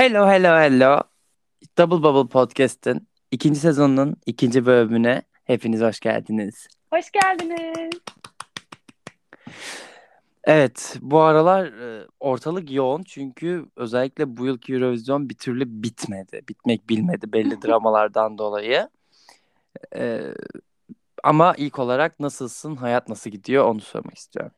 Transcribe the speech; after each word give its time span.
Hello, 0.00 0.26
hello, 0.30 0.58
hello. 0.58 1.00
Double 1.78 2.02
Bubble 2.02 2.28
Podcast'ın 2.28 3.06
ikinci 3.30 3.60
sezonunun 3.60 4.16
ikinci 4.26 4.66
bölümüne 4.66 5.22
hepiniz 5.44 5.80
hoş 5.80 6.00
geldiniz. 6.00 6.68
Hoş 6.92 7.04
geldiniz. 7.10 8.00
Evet, 10.44 10.96
bu 11.00 11.20
aralar 11.20 11.64
e, 11.66 12.06
ortalık 12.20 12.70
yoğun 12.70 13.02
çünkü 13.02 13.66
özellikle 13.76 14.36
bu 14.36 14.46
yılki 14.46 14.74
Eurovision 14.74 15.28
bir 15.28 15.34
türlü 15.34 15.82
bitmedi. 15.82 16.42
Bitmek 16.48 16.88
bilmedi 16.88 17.32
belli 17.32 17.62
dramalardan 17.66 18.38
dolayı. 18.38 18.88
E, 19.96 20.20
ama 21.24 21.54
ilk 21.56 21.78
olarak 21.78 22.20
nasılsın, 22.20 22.76
hayat 22.76 23.08
nasıl 23.08 23.30
gidiyor 23.30 23.64
onu 23.64 23.80
sormak 23.80 24.18
istiyorum. 24.18 24.52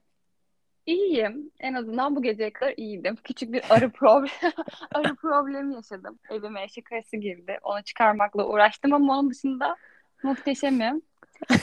İyiyim. 0.86 1.50
En 1.60 1.74
azından 1.74 2.16
bu 2.16 2.22
geceye 2.22 2.52
kadar 2.52 2.74
iyiydim. 2.76 3.16
Küçük 3.24 3.52
bir 3.52 3.62
arı 3.70 3.90
problem 3.90 4.30
arı 4.94 5.14
problemi 5.14 5.74
yaşadım. 5.74 6.18
Evime 6.30 6.64
eşek 6.64 6.92
arısı 6.92 7.16
girdi. 7.16 7.58
Onu 7.62 7.82
çıkarmakla 7.82 8.46
uğraştım 8.48 8.92
ama 8.92 9.18
onun 9.18 9.30
dışında 9.30 9.76
muhteşemim. 10.22 11.02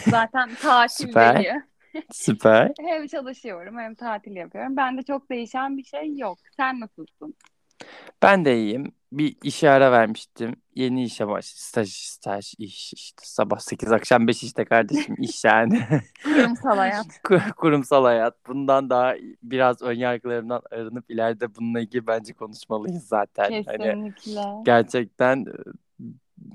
Zaten 0.10 0.50
tatil 0.62 1.08
Süper. 1.08 1.38
deli. 1.38 1.64
Süper. 2.12 2.72
Hem 2.80 3.08
çalışıyorum 3.08 3.78
hem 3.78 3.96
tatil 3.96 4.36
yapıyorum. 4.36 4.78
Bende 4.78 5.04
çok 5.04 5.30
değişen 5.30 5.78
bir 5.78 5.84
şey 5.84 6.18
yok. 6.18 6.38
Sen 6.58 6.80
nasılsın? 6.80 7.36
Ben 8.24 8.46
de 8.46 8.58
iyiyim. 8.58 8.92
Bir 9.12 9.36
işe 9.44 9.70
ara 9.70 9.92
vermiştim. 9.92 10.56
Yeni 10.76 11.04
işe 11.04 11.28
baş, 11.28 11.46
staj, 11.46 11.90
staj, 11.94 12.54
iş 12.58 12.94
işte. 12.94 13.22
Sabah 13.26 13.60
8 13.60 13.92
akşam 13.92 14.28
5 14.28 14.44
işte 14.44 14.66
kardeşim 14.66 15.16
iş 15.20 15.44
yani. 15.46 15.82
Kurumsal 16.24 16.78
hayat. 16.78 17.06
Kur- 17.24 17.52
Kurumsal 17.58 18.04
hayat. 18.04 18.36
Bundan 18.48 18.90
daha 18.90 19.16
biraz 19.44 19.82
ön 19.82 19.94
yargılarımdan 19.94 20.62
arınıp 20.72 21.12
ileride 21.12 21.56
bununla 21.56 21.80
ilgili 21.80 22.08
bence 22.08 22.34
konuşmalıyız 22.34 23.08
zaten. 23.08 23.52
Hani 23.52 23.64
Kesinlikle. 23.66 24.42
gerçekten 24.66 25.46
e, 25.46 25.54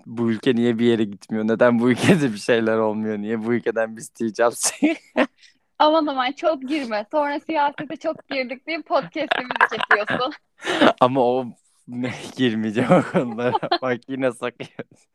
bu 0.06 0.30
ülke 0.30 0.54
niye 0.54 0.78
bir 0.78 0.86
yere 0.86 1.04
gitmiyor? 1.04 1.44
Neden 1.48 1.78
bu 1.78 1.90
ülkede 1.90 2.32
bir 2.32 2.38
şeyler 2.38 2.78
olmuyor? 2.78 3.18
Niye 3.18 3.44
bu 3.44 3.54
ülkeden 3.54 3.96
biz 3.96 4.14
diyeceğiz? 4.16 4.72
Aman 5.78 6.06
aman 6.06 6.32
çok 6.32 6.62
girme. 6.62 7.06
Sonra 7.10 7.40
siyasete 7.40 7.96
çok 7.96 8.28
girdik 8.28 8.66
diye 8.66 8.82
podcast'imizi 8.82 9.58
çekiyorsun. 9.70 10.32
Ama 11.00 11.20
o 11.20 11.46
ne 11.88 12.12
girmeyeceğim 12.36 12.90
o 12.92 13.02
konulara. 13.12 13.52
Bak 13.82 14.00
yine 14.08 14.32
sakıyoruz. 14.32 15.06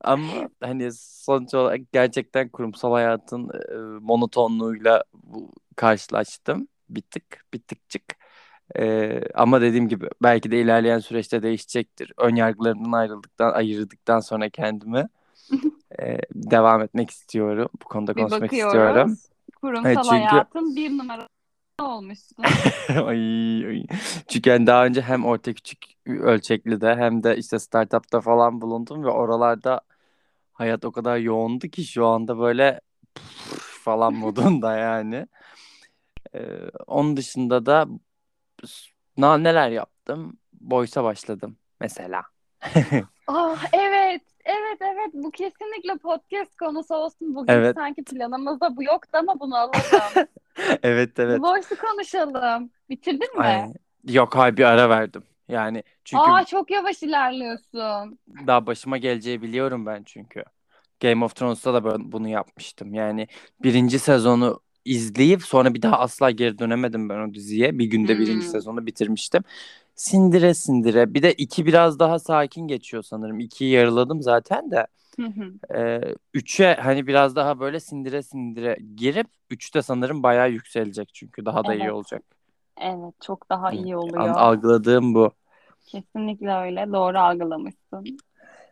Ama 0.00 0.48
hani 0.60 0.92
sonuç 0.92 1.54
olarak 1.54 1.80
gerçekten 1.92 2.48
kurumsal 2.48 2.92
hayatın 2.92 3.48
e, 3.48 3.76
monotonluğuyla 4.00 5.04
bu, 5.14 5.52
karşılaştım. 5.76 6.68
Bir 6.88 7.02
tık, 7.02 7.44
bir 7.54 7.58
tıkçık. 7.58 8.02
E, 8.78 9.20
ama 9.34 9.60
dediğim 9.60 9.88
gibi 9.88 10.08
belki 10.22 10.50
de 10.50 10.60
ilerleyen 10.60 10.98
süreçte 10.98 11.42
değişecektir. 11.42 12.12
Ön 12.18 12.36
yargılarımdan 12.36 12.92
ayrıldıktan, 12.92 13.52
ayırdıktan 13.52 14.20
sonra 14.20 14.48
kendimi 14.48 15.06
e, 16.00 16.18
devam 16.34 16.82
etmek 16.82 17.10
istiyorum. 17.10 17.68
Bu 17.82 17.84
konuda 17.84 18.16
Bir 18.16 18.20
konuşmak 18.20 18.52
istiyorum. 18.52 19.16
Kurumsal 19.66 19.90
Evet, 19.90 19.98
çünkü- 20.04 20.24
hayatın 20.24 20.76
bir 20.76 20.98
numara 20.98 21.28
olmuşsun. 21.82 22.36
Ay, 23.06 23.66
ay. 23.66 23.86
Çünkü 24.28 24.50
yani 24.50 24.66
daha 24.66 24.86
önce 24.86 25.02
hem 25.02 25.24
orta 25.24 25.52
küçük 25.52 25.84
ölçekli 26.06 26.80
de 26.80 26.96
hem 26.96 27.22
de 27.22 27.36
işte 27.36 27.58
startupta 27.58 28.20
falan 28.20 28.60
bulundum 28.60 29.04
ve 29.04 29.08
oralarda 29.08 29.80
hayat 30.52 30.84
o 30.84 30.92
kadar 30.92 31.16
yoğundu 31.16 31.68
ki 31.68 31.84
şu 31.84 32.06
anda 32.06 32.38
böyle 32.38 32.80
falan 33.84 34.14
modunda 34.14 34.76
yani. 34.76 35.26
Ee, 36.34 36.68
onun 36.86 37.16
dışında 37.16 37.66
da 37.66 37.86
neler 39.18 39.70
yaptım? 39.70 40.38
Boysa 40.52 41.04
başladım 41.04 41.56
mesela. 41.80 42.22
Ah 43.28 43.64
evet, 43.72 44.22
evet, 44.66 44.78
evet. 44.82 45.10
Bu 45.14 45.30
kesinlikle 45.30 45.96
podcast 45.98 46.56
konusu 46.56 46.94
olsun. 46.94 47.34
Bugün 47.34 47.52
Evet. 47.52 47.76
sanki 47.76 48.04
planımızda 48.04 48.76
bu 48.76 48.82
yoktu 48.84 49.10
ama 49.12 49.40
bunu 49.40 49.56
alalım. 49.56 49.72
Evet 50.82 51.18
evet. 51.18 51.40
Voice'u 51.40 51.78
konuşalım. 51.78 52.70
Bitirdin 52.90 53.38
mi? 53.38 53.44
Ay, 53.44 53.72
yok 54.04 54.36
hayır 54.36 54.56
bir 54.56 54.64
ara 54.64 54.88
verdim. 54.88 55.22
Yani 55.48 55.82
çünkü 56.04 56.22
Aa 56.22 56.44
çok 56.44 56.70
yavaş 56.70 57.02
ilerliyorsun. 57.02 58.18
daha 58.46 58.66
başıma 58.66 58.98
geleceği 58.98 59.42
biliyorum 59.42 59.86
ben 59.86 60.02
çünkü. 60.04 60.44
Game 61.00 61.24
of 61.24 61.36
Thrones'ta 61.36 61.74
da 61.74 61.84
ben 61.84 62.12
bunu 62.12 62.28
yapmıştım. 62.28 62.94
Yani 62.94 63.28
birinci 63.62 63.98
sezonu 63.98 64.60
izleyip 64.86 65.42
sonra 65.42 65.74
bir 65.74 65.82
daha 65.82 65.98
asla 65.98 66.30
geri 66.30 66.58
dönemedim 66.58 67.08
ben 67.08 67.28
o 67.28 67.34
diziye. 67.34 67.78
Bir 67.78 67.84
günde 67.86 68.18
birinci 68.18 68.44
Hmm. 68.46 68.52
sezonu 68.52 68.86
bitirmiştim. 68.86 69.42
Sindire 69.94 70.54
sindire. 70.54 71.14
Bir 71.14 71.22
de 71.22 71.32
iki 71.32 71.66
biraz 71.66 71.98
daha 71.98 72.18
sakin 72.18 72.68
geçiyor 72.68 73.02
sanırım. 73.02 73.40
İkiyi 73.40 73.70
yarıladım 73.72 74.22
zaten 74.22 74.70
de. 74.70 74.86
Ee, 75.74 76.00
üçe 76.34 76.76
hani 76.80 77.06
biraz 77.06 77.36
daha 77.36 77.60
böyle 77.60 77.80
sindire 77.80 78.22
sindire 78.22 78.76
girip 78.96 79.26
üçte 79.50 79.82
sanırım 79.82 80.22
bayağı 80.22 80.50
yükselecek 80.50 81.10
çünkü 81.14 81.44
daha 81.44 81.64
da 81.64 81.74
iyi 81.74 81.82
Evet. 81.82 81.92
olacak. 81.92 82.22
Evet, 82.80 83.14
çok 83.26 83.50
daha 83.50 83.72
iyi 83.72 83.94
An- 83.96 84.00
oluyor. 84.02 84.28
algıladığım 84.28 85.14
bu. 85.14 85.30
Kesinlikle 85.86 86.54
öyle. 86.54 86.86
Doğru 86.92 87.18
algılamışsın. 87.18 88.04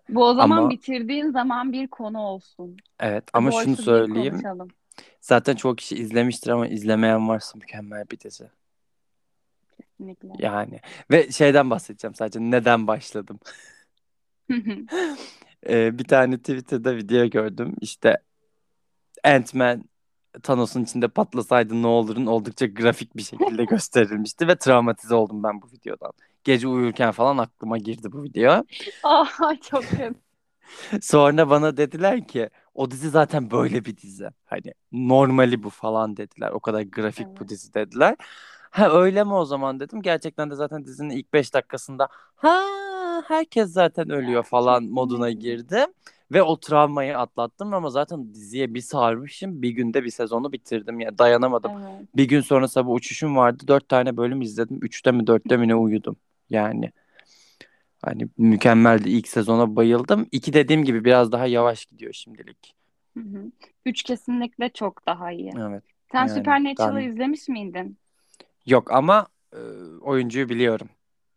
Bu 0.09 0.25
o 0.25 0.35
zaman 0.35 0.59
Ama- 0.59 0.71
bitirdiğin 0.71 1.31
zaman 1.31 1.73
bir 1.73 1.89
konu 1.89 2.19
olsun. 2.21 2.77
Evet 3.01 3.25
ama 3.33 3.51
şunu 3.51 3.61
Voice'u 3.61 3.77
bir 3.79 3.83
söyleyeyim. 3.83 4.33
konuşalım. 4.33 4.69
Zaten 5.21 5.57
çoğu 5.57 5.77
kişi 5.77 5.97
izlemiştir 5.97 6.51
ama 6.51 6.67
izlemeyen 6.67 7.29
varsa 7.29 7.59
mükemmel 7.59 8.05
bir 8.11 8.21
dizi. 8.21 8.51
Kesinlikle. 9.77 10.29
Yani 10.39 10.81
ve 11.11 11.33
şeyden 11.33 11.71
bahsedeceğim 11.71 12.15
sadece 12.15 12.41
neden 12.41 12.87
başladım. 12.87 13.41
Ee, 15.69 15.99
bir 15.99 16.05
tane 16.05 16.39
Twitter'da 16.39 16.97
video 16.97 17.27
gördüm. 17.27 17.75
İşte 17.81 18.19
Ant-Man 19.25 19.85
Thanos'un 20.43 20.85
içinde 20.85 21.09
patlasaydı 21.09 21.83
ne 21.83 21.87
olurun 21.87 22.27
oldukça 22.27 22.67
grafik 22.67 23.17
bir 23.17 23.23
şekilde 23.23 23.65
gösterilmişti 23.71 24.49
ve 24.49 24.57
travmatize 24.57 25.15
oldum 25.15 25.43
ben 25.43 25.63
bu 25.63 25.67
videodan. 25.67 26.13
Gece 26.45 26.69
uyurken 26.69 27.11
falan 27.11 27.39
aklıma 27.39 27.79
girdi 27.79 28.13
bu 28.13 28.23
video. 28.23 28.65
Ah 29.03 29.61
çok 29.63 29.85
kötü. 29.85 30.15
Sonra 31.01 31.51
bana 31.51 31.77
dediler 31.77 32.29
ki 32.29 32.51
o 32.75 32.91
dizi 32.91 33.11
zaten 33.11 33.51
böyle 33.51 33.85
bir 33.85 33.97
dizi. 33.97 34.29
Hani 34.45 34.75
normali 34.93 35.63
bu 35.63 35.71
falan 35.71 36.17
dediler. 36.17 36.51
O 36.51 36.61
kadar 36.61 36.83
grafik 36.83 37.27
bu 37.27 37.31
Evet. 37.39 37.49
dizi 37.49 37.75
dediler. 37.75 38.17
Ha 38.71 38.91
öyle 38.91 39.25
mi 39.25 39.33
o 39.35 39.45
zaman 39.45 39.81
dedim. 39.81 40.03
Gerçekten 40.03 40.51
de 40.51 40.55
zaten 40.55 40.85
dizinin 40.85 41.11
ilk 41.11 41.33
5 41.33 41.55
dakikasında 41.55 42.09
ha 42.37 42.61
herkes 43.29 43.73
zaten 43.73 44.11
ölüyor 44.11 44.43
falan 44.43 44.85
moduna 44.85 45.31
girdim. 45.31 45.87
Ve 46.33 46.43
o 46.43 46.61
travmayı 46.61 47.19
atlattım 47.19 47.75
ama 47.75 47.91
zaten 47.91 48.35
diziye 48.35 48.75
bir 48.75 48.81
sarmışım. 48.81 49.63
Bir 49.63 49.71
günde 49.71 50.05
bir 50.05 50.11
sezonu 50.11 50.53
bitirdim. 50.53 51.01
Ya 51.01 51.19
dayanamadım. 51.19 51.71
Evet. 51.83 52.09
Bir 52.17 52.25
gün 52.25 52.41
sonra 52.41 52.69
sabah 52.69 52.93
uçuşum 52.93 53.37
vardı. 53.37 53.65
Dört 53.69 53.89
tane 53.89 54.17
bölüm 54.17 54.43
izledim. 54.43 54.79
Üçte 54.83 55.13
mi 55.13 55.27
dörtte 55.27 55.57
mi 55.57 55.69
ne 55.69 55.75
uyudum. 55.75 56.17
Yani 56.51 56.93
hani 58.05 58.29
mükemmeldi. 58.39 59.09
İlk 59.11 59.29
sezona 59.29 59.77
bayıldım. 59.77 60.27
İki 60.33 60.53
dediğim 60.53 60.85
gibi 60.85 61.05
biraz 61.05 61.33
daha 61.33 61.47
yavaş 61.47 61.87
gidiyor 61.87 62.13
şimdilik. 62.13 62.75
Hı 63.15 63.21
hı. 63.21 63.51
Üç 63.87 64.03
kesinlikle 64.03 64.69
çok 64.69 65.07
daha 65.07 65.33
iyi. 65.33 65.51
Evet. 65.59 65.85
Sen 66.13 66.19
Yani 66.27 66.31
Supernatural'ı 66.31 66.97
ben- 66.97 67.09
izlemiş 67.09 67.49
miydin? 67.49 67.97
Yok 68.67 68.93
ama 68.93 69.27
e, 69.53 69.59
oyuncuyu 70.01 70.49
biliyorum. 70.49 70.89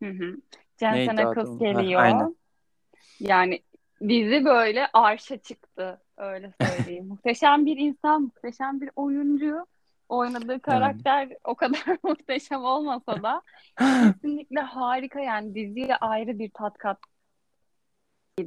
Hı 0.03 0.09
hı. 0.09 0.37
Jensen 0.79 1.17
Ackles 1.17 1.59
geliyor. 1.59 2.01
aynen. 2.01 2.35
Yani 3.19 3.59
dizi 4.01 4.45
böyle 4.45 4.87
arşa 4.93 5.37
çıktı. 5.37 6.01
Öyle 6.17 6.53
söyleyeyim. 6.61 7.05
Muhteşem 7.09 7.65
bir 7.65 7.77
insan, 7.77 8.21
muhteşem 8.21 8.81
bir 8.81 8.89
oyuncu. 8.95 9.65
Oynadığı 10.09 10.59
karakter 10.59 11.29
o 11.43 11.55
kadar 11.55 11.81
muhteşem 12.03 12.63
olmasa 12.63 13.23
da 13.23 13.41
kesinlikle 13.79 14.59
harika 14.59 15.19
yani 15.19 15.55
diziye 15.55 15.95
ayrı 15.95 16.39
bir 16.39 16.51
tat 16.53 16.77
kat 16.77 16.97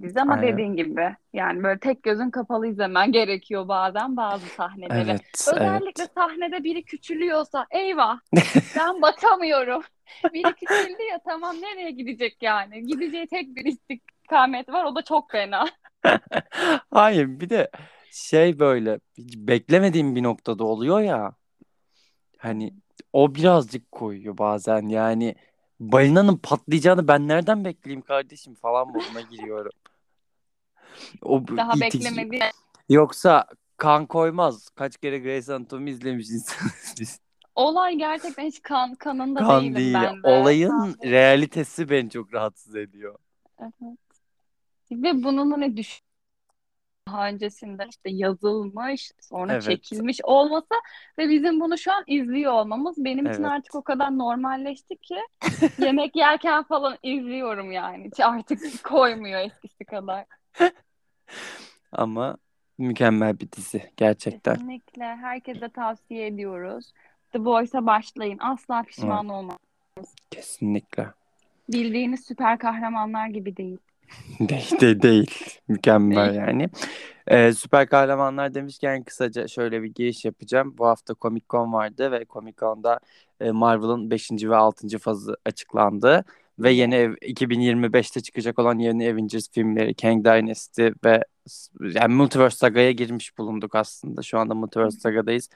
dizi 0.02 0.20
ama 0.20 0.34
Aynen. 0.34 0.52
dediğin 0.52 0.76
gibi 0.76 1.16
yani 1.32 1.62
böyle 1.62 1.80
tek 1.80 2.02
gözün 2.02 2.30
kapalı 2.30 2.66
izlemen 2.66 3.12
gerekiyor 3.12 3.68
bazen 3.68 4.16
bazı 4.16 4.46
sahneleri. 4.46 5.10
Evet, 5.10 5.48
Özellikle 5.54 6.02
evet. 6.02 6.12
sahnede 6.14 6.64
biri 6.64 6.84
küçülüyorsa 6.84 7.66
eyvah 7.70 8.18
ben 8.76 9.02
bakamıyorum. 9.02 9.82
Biri 10.32 10.54
küçüldü 10.54 11.02
ya 11.10 11.20
tamam 11.24 11.56
nereye 11.56 11.90
gidecek 11.90 12.42
yani? 12.42 12.86
Gideceği 12.86 13.26
tek 13.26 13.56
bir 13.56 13.64
istikamet 13.64 14.68
var 14.68 14.84
o 14.84 14.94
da 14.94 15.02
çok 15.02 15.30
fena. 15.30 15.68
Hayır 16.90 17.40
bir 17.40 17.50
de 17.50 17.70
şey 18.10 18.58
böyle 18.58 19.00
beklemediğim 19.36 20.16
bir 20.16 20.22
noktada 20.22 20.64
oluyor 20.64 21.00
ya. 21.00 21.32
Hani 22.40 22.74
o 23.12 23.34
birazcık 23.34 23.92
koyuyor 23.92 24.38
bazen 24.38 24.88
yani 24.88 25.34
balinanın 25.80 26.36
patlayacağını 26.36 27.08
ben 27.08 27.28
nereden 27.28 27.64
bekleyeyim 27.64 28.02
kardeşim 28.02 28.54
falan 28.54 28.88
moduna 28.88 29.20
giriyorum. 29.20 29.72
O 31.22 31.46
Daha 31.56 31.72
itici- 31.72 31.80
beklemediği 31.80 32.40
Yoksa 32.88 33.46
kan 33.76 34.06
koymaz. 34.06 34.68
Kaç 34.68 34.96
kere 34.96 35.18
Grey's 35.18 35.48
Anatomy 35.50 35.90
izlemiş 35.90 36.30
insanız 36.30 36.94
biz. 37.00 37.20
olay 37.54 37.94
gerçekten 37.98 38.44
hiç 38.44 38.62
kan 38.62 38.94
kanında 38.94 39.40
Kan 39.40 39.62
değilim 39.62 39.74
değil. 39.76 39.94
ben 39.94 40.22
de. 40.22 40.28
Olayın 40.28 40.68
Kan 40.70 40.94
realitesi 41.04 41.90
beni 41.90 42.10
çok 42.10 42.34
rahatsız 42.34 42.76
ediyor. 42.76 43.18
Evet. 43.60 43.98
Ve 44.90 45.22
bunun 45.22 45.50
hani 45.50 45.76
düş 45.76 46.00
daha 47.10 47.28
öncesinde 47.28 47.86
işte 47.90 48.10
yazılmış, 48.10 49.12
sonra 49.20 49.52
Evet. 49.52 49.62
çekilmiş 49.62 50.20
olması 50.22 50.74
ve 51.18 51.28
bizim 51.28 51.60
bunu 51.60 51.78
şu 51.78 51.92
an 51.92 52.04
izliyor 52.06 52.52
olmamız 52.52 53.04
benim 53.04 53.26
için 53.26 53.42
Evet. 53.42 53.52
artık 53.52 53.74
o 53.74 53.82
kadar 53.82 54.18
normalleşti 54.18 54.96
ki 54.96 55.18
yemek 55.78 56.16
yerken 56.16 56.62
falan 56.62 56.98
izliyorum 57.02 57.72
yani. 57.72 58.04
Hiç 58.04 58.20
artık 58.20 58.84
koymuyor 58.84 59.40
eskisi 59.40 59.84
kadar. 59.84 60.24
Ama 61.92 62.36
mükemmel 62.78 63.40
bir 63.40 63.52
dizi 63.52 63.92
gerçekten. 63.96 64.54
Kesinlikle 64.54 65.04
herkese 65.04 65.68
tavsiye 65.68 66.26
ediyoruz. 66.26 66.92
The 67.32 67.44
Boys'a 67.44 67.86
başlayın. 67.86 68.38
Asla 68.38 68.82
pişman 68.82 69.28
olmayın. 69.28 69.58
Kesinlikle. 70.30 71.06
Bildiğiniz 71.68 72.24
süper 72.24 72.58
kahramanlar 72.58 73.26
gibi 73.26 73.56
değil. 73.56 73.78
Değil, 74.40 74.80
de, 74.80 75.02
değil. 75.02 75.58
Mükemmel 75.68 76.34
yani. 76.34 76.68
Ee, 77.26 77.52
süper 77.52 77.88
kahramanlar 77.88 78.54
demişken 78.54 79.02
kısaca 79.02 79.48
şöyle 79.48 79.82
bir 79.82 79.94
giriş 79.94 80.24
yapacağım. 80.24 80.74
Bu 80.78 80.86
hafta 80.86 81.14
Comic 81.20 81.44
Con 81.50 81.72
vardı 81.72 82.12
ve 82.12 82.24
Comic 82.30 82.56
Con'da 82.58 83.00
e, 83.40 83.50
Marvel'ın 83.50 84.10
5. 84.10 84.30
ve 84.32 84.56
6. 84.56 84.98
fazı 84.98 85.36
açıklandı. 85.44 86.24
Ve 86.58 86.70
yeni 86.72 86.94
ev, 86.94 87.14
2025'te 87.14 88.20
çıkacak 88.20 88.58
olan 88.58 88.78
yeni 88.78 89.10
Avengers 89.12 89.50
filmleri 89.50 89.94
Kang 89.94 90.24
Dynasty 90.24 90.88
ve 91.04 91.24
yani 91.80 92.14
Multiverse 92.14 92.56
Saga'ya 92.56 92.90
girmiş 92.92 93.38
bulunduk 93.38 93.74
aslında. 93.74 94.22
Şu 94.22 94.38
anda 94.38 94.54
Multiverse 94.54 95.00
Saga'dayız. 95.00 95.48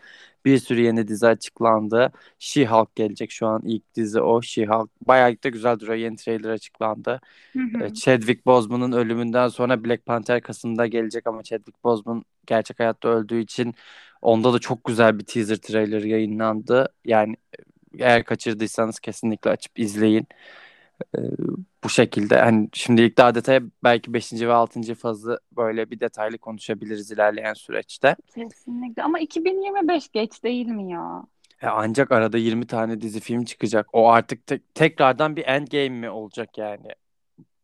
Bir 0.44 0.58
sürü 0.58 0.81
yeni 0.82 1.08
dizi 1.08 1.26
açıklandı. 1.26 2.12
She-Hulk 2.38 2.94
gelecek 2.94 3.31
şu 3.31 3.46
an 3.46 3.62
ilk 3.64 3.94
dizi 3.94 4.20
o. 4.20 4.43
She-Hulk 4.43 4.88
bayağı 5.06 5.31
da 5.44 5.49
güzel 5.49 5.79
duruyor. 5.81 5.99
Yeni 5.99 6.17
trailer 6.17 6.50
açıklandı. 6.50 7.20
Hı 7.52 7.58
hı. 7.58 7.85
E, 7.85 7.94
Chadwick 7.94 8.46
Boseman'ın 8.46 8.93
ölümünden 8.93 9.49
sonra 9.49 9.85
Black 9.85 10.06
Panther 10.06 10.41
Kasım'da 10.41 10.87
gelecek 10.87 11.26
ama 11.26 11.43
Chadwick 11.43 11.85
Boseman 11.85 12.25
gerçek 12.46 12.81
hayatta 12.81 13.08
öldüğü 13.08 13.41
için 13.41 13.75
onda 14.23 14.52
da 14.52 14.58
çok 14.58 14.85
güzel 14.85 15.19
bir 15.19 15.25
teaser 15.25 15.56
trailer 15.56 16.02
yayınlandı. 16.02 16.88
Yani 17.05 17.37
eğer 17.99 18.25
kaçırdıysanız 18.25 19.00
kesinlikle 19.00 19.50
açıp 19.50 19.79
izleyin. 19.79 20.26
E, 21.19 21.20
bu 21.85 21.88
şekilde 21.88 22.38
hani 22.38 22.69
şimdilik 22.73 23.19
daha 23.19 23.35
detaya 23.35 23.61
belki 23.85 24.14
5. 24.14 24.32
ve 24.32 24.52
6. 24.52 24.94
fazı 24.94 25.41
böyle 25.52 25.91
bir 25.91 26.00
detaylı 26.00 26.38
konuşabiliriz 26.38 27.11
ilerleyen 27.11 27.55
süreçte. 27.55 28.17
Kesinlikle. 28.35 29.02
Ama 29.02 29.19
2025 29.20 30.08
geç 30.12 30.43
değil 30.44 30.67
mi 30.67 30.91
ya? 30.93 31.26
E, 31.62 31.67
ancak 31.67 32.12
arada 32.12 32.38
20 32.38 32.67
tane 32.67 33.00
dizi 33.00 33.20
film 33.20 33.44
çıkacak. 33.44 33.87
O 33.93 34.08
artık 34.08 34.46
te- 34.46 34.61
tekrardan 34.75 35.37
bir 35.37 35.46
Endgame 35.46 35.88
mi 35.88 36.11
olacak 36.11 36.58
yani? 36.58 36.88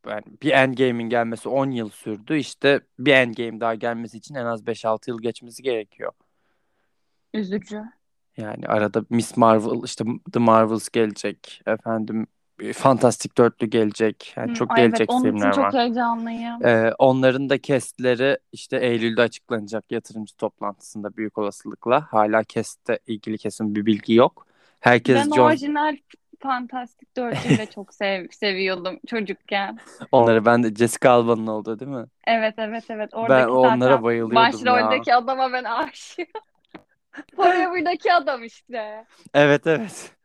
Yani 0.07 0.23
bir 0.43 0.51
Endgame'in 0.51 1.09
gelmesi 1.09 1.49
10 1.49 1.71
yıl 1.71 1.89
sürdü. 1.89 2.37
İşte 2.37 2.81
bir 2.99 3.13
Endgame 3.13 3.61
daha 3.61 3.75
gelmesi 3.75 4.19
için 4.19 4.35
en 4.35 4.45
az 4.45 4.67
5-6 4.67 5.11
yıl 5.11 5.23
geçmesi 5.23 5.63
gerekiyor. 5.63 6.13
Üzücü. 7.35 7.83
Yani 8.37 8.67
arada 8.67 9.05
Miss 9.11 9.37
Marvel, 9.37 9.85
işte 9.85 10.05
The 10.33 10.39
Marvels 10.39 10.89
gelecek. 10.89 11.63
Efendim 11.67 12.27
Fantastic 12.75 13.37
Dörtlü 13.39 13.67
gelecek. 13.67 14.33
Yani 14.37 14.51
Hı, 14.51 14.55
çok 14.55 14.71
ay 14.71 14.83
evet, 14.83 14.91
gelecek 14.91 15.11
onun 15.11 15.21
için 15.21 15.31
filmler 15.31 15.53
çok 15.53 15.65
var. 15.65 15.75
heyecanlıyım. 15.75 16.67
Ee, 16.67 16.93
onların 16.99 17.51
da 17.51 17.63
castleri 17.63 18.39
işte 18.53 18.77
Eylül'de 18.77 19.23
açıklanacak 19.23 19.85
yatırımcı 19.93 20.37
toplantısında 20.37 21.17
büyük 21.17 21.39
olasılıkla. 21.39 22.07
Hala 22.11 22.45
castle 22.45 22.99
ilgili 23.07 23.39
kesin 23.39 23.75
bir 23.75 23.87
bilgi 23.87 24.15
yok. 24.15 24.47
Herkes 24.81 25.17
Ben 25.17 25.37
John 25.37 25.47
orijinal 25.47 25.97
Fantastic 26.43 27.07
Dörtlü'yü 27.17 27.59
de 27.59 27.67
çok 27.67 27.95
sev 27.95 28.27
seviyordum 28.31 29.01
çocukken. 29.07 29.79
onları 30.13 30.45
ben 30.45 30.63
de 30.63 30.75
Jessica 30.75 31.11
Alba'nın 31.11 31.47
oldu 31.47 31.79
değil 31.81 31.91
mi? 31.91 32.07
Evet 32.27 32.55
evet 32.59 32.85
evet. 32.89 33.11
Ben 33.13 33.19
Oradaki 33.19 33.51
onlara 33.51 33.91
zaten 33.91 34.03
bayılıyordum 34.03 34.37
başroldeki 34.37 35.11
ya. 35.11 35.19
adama 35.19 35.53
ben 35.53 35.65
aşığım. 35.65 36.27
Forever'daki 37.37 38.13
adam 38.13 38.45
işte. 38.45 39.05
Evet 39.35 39.67
evet. 39.67 40.20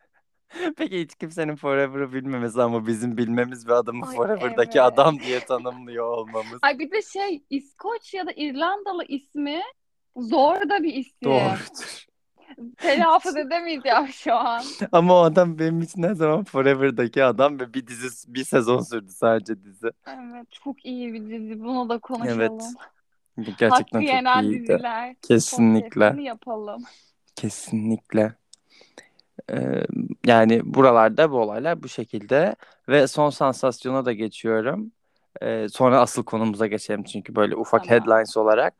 Peki 0.77 0.99
hiç 1.01 1.15
kimsenin 1.15 1.55
Forever'ı 1.55 2.13
bilmemesi 2.13 2.61
ama 2.61 2.87
bizim 2.87 3.17
bilmemiz 3.17 3.67
ve 3.67 3.73
adamı 3.73 4.05
Ay 4.07 4.15
Forever'daki 4.15 4.79
evet. 4.79 4.93
adam 4.93 5.19
diye 5.19 5.39
tanımlıyor 5.39 6.05
olmamız. 6.05 6.59
Ay 6.61 6.79
bir 6.79 6.91
de 6.91 7.01
şey 7.01 7.43
İskoç 7.49 8.13
ya 8.13 8.27
da 8.27 8.31
İrlandalı 8.35 9.05
ismi 9.07 9.61
zor 10.17 10.55
da 10.55 10.83
bir 10.83 10.93
isim. 10.93 11.17
Doğrudur. 11.23 12.05
Telaffuz 12.77 13.37
edemeyeceğim 13.37 14.07
şu 14.07 14.33
an. 14.33 14.63
Ama 14.91 15.13
o 15.13 15.23
adam 15.23 15.59
benim 15.59 15.81
için 15.81 16.03
her 16.03 16.13
zaman 16.13 16.43
Forever'daki 16.43 17.23
adam 17.23 17.59
ve 17.59 17.73
bir 17.73 17.87
dizi 17.87 18.33
bir 18.33 18.43
sezon 18.43 18.81
sürdü 18.81 19.11
sadece 19.11 19.63
dizi. 19.63 19.87
Evet 20.07 20.51
çok 20.51 20.85
iyi 20.85 21.13
bir 21.13 21.29
dizi. 21.29 21.63
Bunu 21.63 21.89
da 21.89 21.99
konuşalım. 21.99 22.39
Evet. 22.39 22.51
Hakkı 23.37 23.51
Gerçekten 23.57 23.99
çok 23.99 24.09
yenen 24.09 24.43
iyiydi. 24.43 24.67
diziler. 24.67 25.15
Kesinlikle. 25.21 25.89
Podcast'ini 25.89 26.23
yapalım. 26.23 26.83
Kesinlikle. 27.35 28.35
Ee, 29.51 29.83
yani 30.25 30.61
buralarda 30.65 31.31
bu 31.31 31.37
olaylar 31.37 31.83
bu 31.83 31.89
şekilde 31.89 32.55
ve 32.89 33.07
son 33.07 33.29
sansasyona 33.29 34.05
da 34.05 34.13
geçiyorum. 34.13 34.91
Ee, 35.41 35.69
sonra 35.69 35.99
asıl 36.01 36.23
konumuza 36.23 36.67
geçelim 36.67 37.03
çünkü 37.03 37.35
böyle 37.35 37.55
ufak 37.55 37.83
Tamam. 37.83 37.99
headlines 38.01 38.37
olarak. 38.37 38.73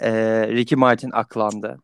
Ee, 0.00 0.48
Ricky 0.48 0.78
Martin 0.78 1.10
aklandı. 1.10 1.78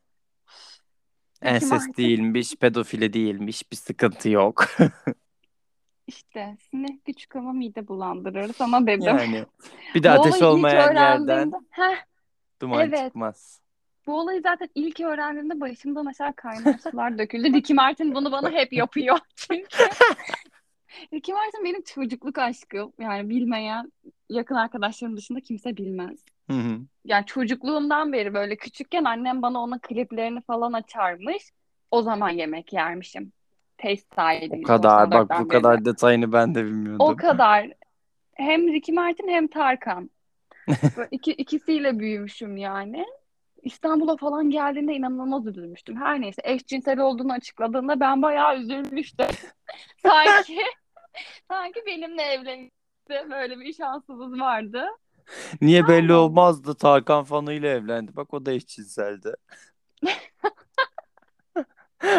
Ricky 1.43 1.55
Ensest 1.55 1.73
Martin. 1.73 2.03
değilmiş, 2.03 2.57
pedofili 2.57 3.13
değilmiş, 3.13 3.73
bir 3.73 3.77
sıkıntı 3.77 4.29
yok. 4.29 4.65
İşte 6.07 6.57
sinek 6.71 7.05
küçük 7.05 7.37
ama 7.37 7.53
mide 7.53 7.89
bulandırır 7.89 8.55
sana 8.55 8.87
dedim. 8.87 9.07
Yani 9.07 9.45
bir 9.95 10.03
de 10.03 10.09
Bu 10.09 10.13
ateş 10.13 10.35
olayı 10.35 10.43
ilk 10.43 10.43
olmayan 10.43 10.95
yerden 10.95 11.53
heh, 11.71 12.05
duman 12.61 12.81
Evet. 12.89 13.05
çıkmaz. 13.05 13.61
Bu 14.09 14.21
olayı 14.21 14.41
zaten 14.43 14.69
ilk 14.75 15.01
öğrendiğimde 15.01 15.61
başımdan 15.61 16.07
aşağı 16.07 16.33
kaynar 16.33 16.79
sular 16.79 17.19
döküldü. 17.19 17.53
Ricky 17.53 17.75
Martin 17.77 18.15
bunu 18.15 18.33
bana 18.33 18.51
hep 18.51 18.73
yapıyor 18.73 19.19
çünkü. 19.37 19.85
Ricky 21.13 21.35
Martin 21.35 21.65
benim 21.65 21.83
çocukluk 21.83 22.39
aşkım. 22.39 22.93
Yani 23.01 23.29
bilmeyen 23.29 23.93
yakın 24.29 24.55
arkadaşlarım 24.55 25.17
dışında 25.17 25.41
kimse 25.41 25.77
bilmez. 25.77 26.25
Hı 26.51 26.57
hı. 26.57 26.79
Yani 27.05 27.27
çocukluğumdan 27.27 28.13
beri 28.13 28.35
böyle 28.35 28.57
küçükken 28.57 29.05
annem 29.05 29.43
bana 29.43 29.61
onun 29.61 29.79
kliplerini 29.79 30.41
falan 30.41 30.73
açarmış. 30.73 31.43
O 31.91 32.03
zaman 32.03 32.31
yemek 32.31 32.73
yermişim. 32.73 33.33
Taste 33.79 34.49
O 34.51 34.63
kadar 34.63 35.11
bak 35.11 35.31
94'ten 35.31 35.45
bu 35.45 35.51
beri. 35.51 35.63
kadar 35.63 35.85
detayını 35.85 36.33
ben 36.33 36.55
de 36.55 36.65
O 36.65 36.67
bilmiyordum. 36.67 37.17
kadar. 37.17 37.71
Hem 38.35 38.73
Ricky 38.73 38.95
Martin 38.95 39.29
hem 39.29 39.49
Tarkan. 39.49 40.11
İki, 41.11 41.33
ikisiyle 41.33 41.99
büyümüşüm 41.99 42.57
yani. 42.57 43.07
İstanbul'a 43.63 44.17
falan 44.17 44.51
geldiğinde 44.51 44.95
inanılmaz 44.95 45.47
üzülmüştüm. 45.47 45.97
Her 45.97 46.21
neyse 46.21 46.43
eşcinsel 46.45 46.99
olduğunu 46.99 47.33
açıkladığında 47.33 48.01
ben 48.01 48.23
bayağı 48.23 48.59
üzülmüştüm. 48.59 49.27
Sanki 50.03 50.59
sanki 51.51 51.83
benimle 51.87 52.23
evlenmişti. 52.23 53.31
Böyle 53.31 53.61
bir 53.61 53.73
şansımız 53.73 54.41
vardı. 54.41 54.87
Niye 55.61 55.89
belli 55.89 56.13
olmazdı 56.13 56.75
Tarkan 56.75 57.25
fanıyla 57.25 57.69
evlendi. 57.69 58.17
Bak 58.17 58.35
o 58.35 58.47
da 58.47 58.53
eşcinseldi. 58.53 59.35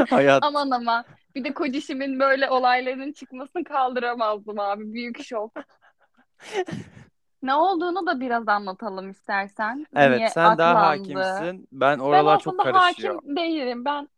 Hayat 0.10 0.44
Aman 0.44 0.72
aman. 0.72 1.06
Bir 1.36 1.44
de 1.44 1.54
kocişimin 1.54 2.20
böyle 2.20 2.50
olayların 2.50 3.12
çıkmasını 3.12 3.64
kaldıramazdım 3.64 4.60
abi. 4.60 4.94
Büyük 4.94 5.24
şok. 5.24 5.54
Ne 7.44 7.56
olduğunu 7.56 8.08
da 8.08 8.20
biraz 8.20 8.48
anlatalım 8.48 9.10
istersen. 9.10 9.86
Evet 9.96 10.18
Niye 10.18 10.30
sen 10.30 10.58
daha 10.58 10.88
aklandı? 10.88 11.20
hakimsin. 11.20 11.68
Ben 11.72 12.00
Ben 12.00 12.04
oralar 12.04 12.40
çok 12.40 12.60
aslında 12.60 12.64
karışıyor. 12.64 13.16
hakim 13.16 13.36
değilim. 13.36 13.86
Ben 13.86 14.10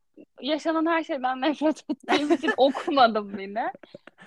yaşanan 0.41 0.85
her 0.85 1.03
şeyden 1.03 1.41
nefret 1.41 1.83
ettiğim 1.89 2.31
için 2.31 2.53
okumadım 2.57 3.37
bile. 3.37 3.71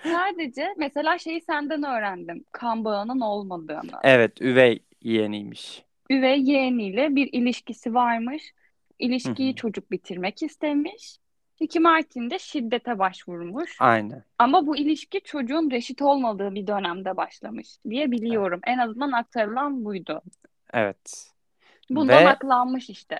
Sadece 0.03 0.73
mesela 0.77 1.17
şeyi 1.17 1.41
senden 1.41 1.83
öğrendim. 1.83 2.45
Kan 2.51 2.85
bağının 2.85 3.19
olmadığını. 3.19 3.91
Evet 4.03 4.41
üvey 4.41 4.79
yeğeniymiş. 5.01 5.85
Üvey 6.09 6.41
yeğeniyle 6.43 7.15
bir 7.15 7.29
ilişkisi 7.33 7.93
varmış. 7.93 8.53
İlişkiyi 8.99 9.55
çocuk 9.55 9.91
bitirmek 9.91 10.43
istemiş. 10.43 11.17
Ricky 11.61 11.83
Martin 11.83 12.29
de 12.29 12.39
şiddete 12.39 12.99
başvurmuş. 12.99 13.77
Aynen. 13.79 14.23
Ama 14.39 14.67
bu 14.67 14.77
ilişki 14.77 15.21
çocuğun 15.21 15.71
reşit 15.71 16.01
olmadığı 16.01 16.55
bir 16.55 16.67
dönemde 16.67 17.17
başlamış 17.17 17.67
diye 17.89 18.11
biliyorum. 18.11 18.59
En 18.67 18.77
azından 18.77 19.11
aktarılan 19.11 19.85
buydu. 19.85 20.21
Evet. 20.73 21.31
Bundan 21.89 22.25
Ve 22.25 22.29
aklanmış 22.29 22.89
işte. 22.89 23.19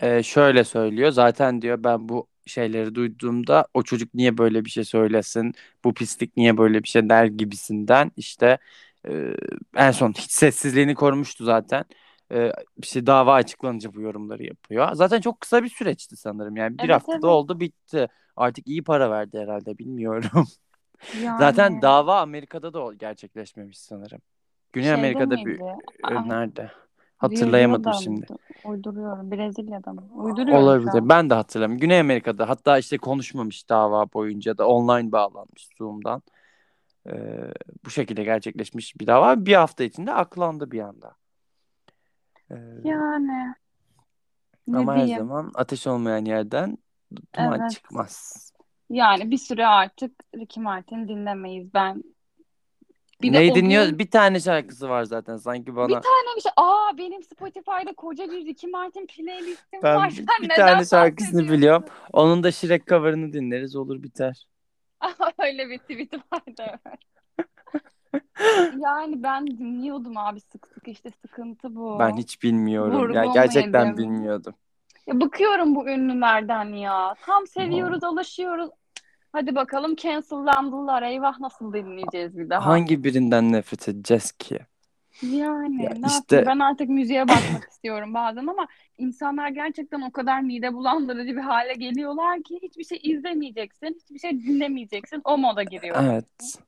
e, 0.00 0.22
şöyle 0.22 0.64
söylüyor. 0.64 1.10
Zaten 1.10 1.62
diyor 1.62 1.84
ben 1.84 2.08
bu 2.08 2.26
şeyleri 2.46 2.94
duyduğumda 2.94 3.66
o 3.74 3.82
çocuk 3.82 4.14
niye 4.14 4.38
böyle 4.38 4.64
bir 4.64 4.70
şey 4.70 4.84
söylesin? 4.84 5.54
Bu 5.84 5.94
pislik 5.94 6.36
niye 6.36 6.58
böyle 6.58 6.82
bir 6.82 6.88
şey 6.88 7.08
der 7.08 7.24
gibisinden 7.24 8.12
işte 8.16 8.58
e, 9.08 9.34
en 9.76 9.90
son 9.90 10.12
hiç 10.12 10.30
sessizliğini 10.32 10.94
korumuştu 10.94 11.44
zaten. 11.44 11.84
E, 12.32 12.52
işte 12.76 13.06
dava 13.06 13.34
açıklanınca 13.34 13.94
bu 13.94 14.00
yorumları 14.00 14.42
yapıyor. 14.44 14.92
Zaten 14.92 15.20
çok 15.20 15.40
kısa 15.40 15.62
bir 15.62 15.68
süreçti 15.68 16.16
sanırım. 16.16 16.56
Yani 16.56 16.78
bir 16.78 16.84
Evet, 16.84 16.94
haftada 16.94 17.16
evet. 17.16 17.24
oldu 17.24 17.60
bitti. 17.60 18.08
Artık 18.36 18.66
iyi 18.66 18.84
para 18.84 19.10
verdi 19.10 19.38
herhalde 19.38 19.78
bilmiyorum. 19.78 20.44
Yani 21.22 21.38
Zaten 21.38 21.82
dava 21.82 22.20
Amerika'da 22.20 22.74
da 22.74 22.94
gerçekleşmemiş 22.94 23.78
sanırım. 23.78 24.20
Güney 24.72 24.86
şeyde 24.86 24.98
Amerika'da 24.98 25.36
bir 25.36 25.44
miydi? 25.44 25.64
e, 26.10 26.28
nerede? 26.28 26.70
Hatırlayamadım 27.18 27.92
şimdi. 28.02 28.26
Uyduruyorum. 28.64 29.30
Brezilya'da 29.30 29.92
mı? 29.92 30.02
Uyduruyorum 30.14 30.64
Olabilir. 30.64 31.08
Ben 31.08 31.30
de 31.30 31.34
hatırlamıyorum. 31.34 31.80
Güney 31.80 32.00
Amerika'da 32.00 32.48
hatta 32.48 32.78
işte 32.78 32.98
konuşmamış 32.98 33.68
dava 33.68 34.12
boyunca 34.12 34.58
da 34.58 34.68
online 34.68 35.12
bağlanmış 35.12 35.68
Zoom'dan. 35.78 36.22
Ee, 37.06 37.12
bu 37.84 37.90
şekilde 37.90 38.24
gerçekleşmiş 38.24 39.00
bir 39.00 39.06
dava. 39.06 39.46
Bir 39.46 39.54
hafta 39.54 39.84
içinde 39.84 40.12
aklandı 40.12 40.70
bir 40.70 40.80
anda. 40.80 41.21
Ee, 42.52 42.56
Yani 42.84 43.54
ne 44.66 44.78
ama 44.78 44.92
her 44.92 44.98
diyeyim? 44.98 45.18
zaman 45.18 45.52
ateş 45.54 45.86
olmayan 45.86 46.24
yerden 46.24 46.78
duman 47.34 47.58
Evet. 47.58 47.70
çıkmaz. 47.72 48.52
Yani 48.90 49.30
bir 49.30 49.38
süre 49.38 49.66
artık 49.66 50.12
Ricky 50.36 50.64
Martin 50.64 51.08
dinlemeyiz. 51.08 51.74
Ben 51.74 52.02
bir 53.22 53.32
Neyi 53.32 53.54
dinliyor? 53.54 53.86
gün 53.86 53.98
Bir 53.98 54.10
tane 54.10 54.40
şarkısı 54.40 54.88
var 54.88 55.04
zaten 55.04 55.36
sanki 55.36 55.66
bir 55.66 55.76
bana. 55.76 55.88
tane 55.88 56.36
bir 56.36 56.40
şey. 56.40 56.52
Aa 56.56 56.98
benim 56.98 57.22
Spotify'da 57.22 57.92
koca 57.96 58.24
bir 58.30 58.46
Ricky 58.46 58.70
Martin 58.72 59.06
playlistim 59.06 59.82
Ben 59.82 59.96
var. 59.96 60.10
bir, 60.10 60.14
Sen 60.16 60.42
bir 60.42 60.48
neden 60.48 60.66
tane 60.66 60.84
şarkısını 60.84 61.48
biliyorum. 61.52 61.84
Onun 62.12 62.42
da 62.42 62.52
Shrek 62.52 62.86
cover'ını 62.86 63.32
dinleriz 63.32 63.76
olur 63.76 64.02
biter. 64.02 64.46
Öyle 65.38 65.68
bir 65.70 65.78
tweet 65.78 66.14
vardı. 66.32 66.78
Yani 68.80 69.22
ben 69.22 69.46
dinliyordum 69.46 70.16
abi 70.16 70.40
sık 70.40 70.66
sık 70.74 70.88
işte 70.88 71.10
sıkıntı 71.10 71.76
bu. 71.76 71.98
Ben 72.00 72.16
hiç 72.16 72.42
bilmiyorum. 72.42 73.14
Ya 73.14 73.22
Vurgun 73.22 73.34
gerçekten 73.34 73.86
yedim. 73.86 74.04
bilmiyordum. 74.04 74.54
Ya 75.06 75.20
bıkıyorum 75.20 75.74
bu 75.74 75.88
ünlülerden 75.88 76.64
ya. 76.64 77.14
Tam 77.26 77.46
seviyoruz, 77.46 78.04
alışıyoruz. 78.04 78.70
Hadi 79.32 79.54
bakalım 79.54 79.96
cancellandılar. 79.96 81.02
Eyvah 81.02 81.40
nasıl 81.40 81.72
dinleyeceğiz 81.72 82.38
bir 82.38 82.50
daha? 82.50 82.66
Hangi 82.66 83.04
birinden 83.04 83.52
nefret 83.52 83.88
edeceğiz 83.88 84.32
ki? 84.32 84.58
Yani 85.22 85.82
Ya 85.82 85.90
ne 85.90 86.06
işte 86.06 86.36
yapayım? 86.36 86.46
Ben 86.46 86.64
artık 86.64 86.88
müziğe 86.88 87.28
bakmak 87.28 87.68
istiyorum 87.70 88.14
bazen 88.14 88.46
ama 88.46 88.66
insanlar 88.98 89.48
gerçekten 89.48 90.00
o 90.00 90.10
kadar 90.10 90.40
mide 90.40 90.74
bulandırıcı 90.74 91.36
bir 91.36 91.40
hale 91.40 91.74
geliyorlar 91.74 92.42
ki 92.42 92.58
hiçbir 92.62 92.84
şey 92.84 93.00
izlemeyeceksin, 93.02 93.98
hiçbir 94.02 94.18
şey 94.18 94.42
dinlemeyeceksin. 94.42 95.20
O 95.24 95.38
moda 95.38 95.62
giriyorum. 95.62 96.04
evet. 96.04 96.58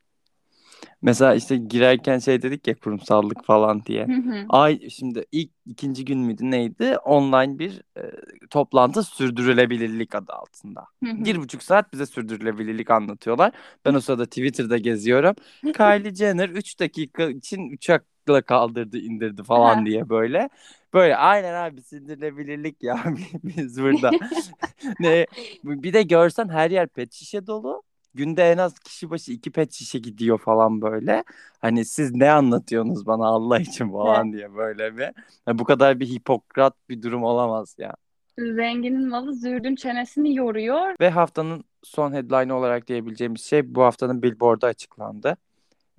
Mesela 1.02 1.34
işte 1.34 1.56
girerken 1.56 2.18
şey 2.18 2.42
dedik 2.42 2.66
ya 2.68 2.74
kurumsallık 2.74 3.44
falan 3.44 3.84
diye. 3.84 4.06
Hı 4.06 4.12
hı. 4.12 4.46
Ay 4.48 4.88
şimdi 4.90 5.24
ilk 5.32 5.50
ikinci 5.66 6.04
gün 6.04 6.18
müydü 6.18 6.50
neydi? 6.50 6.96
Online 6.98 7.58
bir 7.58 7.82
e, 7.96 8.02
toplantı 8.50 9.02
sürdürülebilirlik 9.02 10.14
adı 10.14 10.32
altında. 10.32 10.86
Hı 11.04 11.10
hı. 11.10 11.24
Bir 11.24 11.36
buçuk 11.36 11.62
saat 11.62 11.92
bize 11.92 12.06
sürdürülebilirlik 12.06 12.90
anlatıyorlar. 12.90 13.52
Ben 13.84 13.94
o 13.94 14.00
sırada 14.00 14.26
Twitter'da 14.26 14.78
geziyorum. 14.78 15.34
Kylie 15.62 16.14
Jenner 16.14 16.48
3 16.48 16.80
dakika 16.80 17.24
için 17.30 17.72
uçakla 17.72 18.42
kaldırdı 18.42 18.98
indirdi 18.98 19.42
falan 19.42 19.86
diye 19.86 20.08
böyle. 20.08 20.48
Böyle 20.94 21.16
aynen 21.16 21.54
abi 21.54 21.82
sürdürülebilirlik 21.82 22.82
ya 22.82 23.04
biz 23.44 23.82
burada. 23.82 24.10
ne 25.00 25.26
bir 25.64 25.92
de 25.92 26.02
görsen 26.02 26.48
her 26.48 26.70
yer 26.70 26.88
pet 26.88 27.12
şişe 27.12 27.46
dolu. 27.46 27.82
Günde 28.14 28.42
en 28.42 28.58
az 28.58 28.78
kişi 28.78 29.10
başı 29.10 29.32
iki 29.32 29.50
pet 29.50 29.72
şişe 29.72 29.98
gidiyor 29.98 30.38
falan 30.38 30.82
böyle. 30.82 31.24
Hani 31.60 31.84
siz 31.84 32.14
ne 32.14 32.30
anlatıyorsunuz 32.30 33.06
bana 33.06 33.26
Allah 33.26 33.58
için 33.58 33.92
falan 33.92 34.32
diye 34.32 34.54
böyle 34.54 34.96
bir. 34.96 35.12
Ya 35.46 35.58
bu 35.58 35.64
kadar 35.64 36.00
bir 36.00 36.06
hipokrat 36.06 36.74
bir 36.88 37.02
durum 37.02 37.24
olamaz 37.24 37.76
ya. 37.78 37.94
Zenginin 38.38 39.08
malı 39.08 39.34
zürdün 39.34 39.74
çenesini 39.76 40.34
yoruyor. 40.34 40.94
Ve 41.00 41.10
haftanın 41.10 41.64
son 41.82 42.12
headline 42.12 42.52
olarak 42.52 42.88
diyebileceğimiz 42.88 43.40
şey 43.40 43.74
bu 43.74 43.82
haftanın 43.82 44.22
Billboard'da 44.22 44.66
açıklandı. 44.66 45.36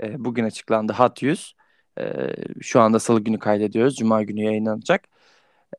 Ee, 0.03 0.25
bugün 0.25 0.43
açıklandı 0.43 0.93
Hot 0.93 1.22
100. 1.22 1.53
Ee, 2.00 2.36
şu 2.62 2.79
anda 2.79 3.00
salı 3.00 3.19
günü 3.19 3.39
kaydediyoruz. 3.39 3.95
Cuma 3.95 4.24
günü 4.24 4.43
yayınlanacak. 4.43 5.14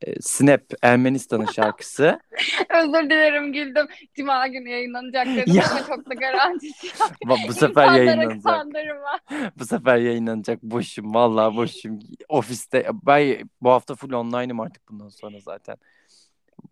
Ee, 0.03 0.21
Snap 0.21 0.63
Ermenistan'ın 0.83 1.47
şarkısı. 1.47 2.21
Özür 2.75 3.11
dilerim 3.11 3.53
güldüm. 3.53 3.87
Cuma 4.15 4.47
günü 4.47 4.69
yayınlanacak 4.69 5.27
dedim 5.27 5.55
Ya. 5.55 5.65
ama 5.71 5.87
çok 5.87 6.11
da 6.11 6.15
garantisi 6.15 6.87
yok. 6.87 7.39
Bu 7.49 7.53
sefer 7.53 7.93
yayınlanacak. 7.93 8.43
kandırma. 8.45 9.19
Bu 9.59 9.67
sefer 9.67 9.97
yayınlanacak. 9.97 10.63
Boşum. 10.63 11.15
Vallahi 11.15 11.57
boşum. 11.57 11.99
Ofiste. 12.29 12.87
Ben 13.07 13.49
bu 13.61 13.71
hafta 13.71 13.95
full 13.95 14.13
online'ım 14.13 14.61
artık 14.61 14.89
bundan 14.89 15.09
sonra 15.09 15.41
zaten. 15.41 15.77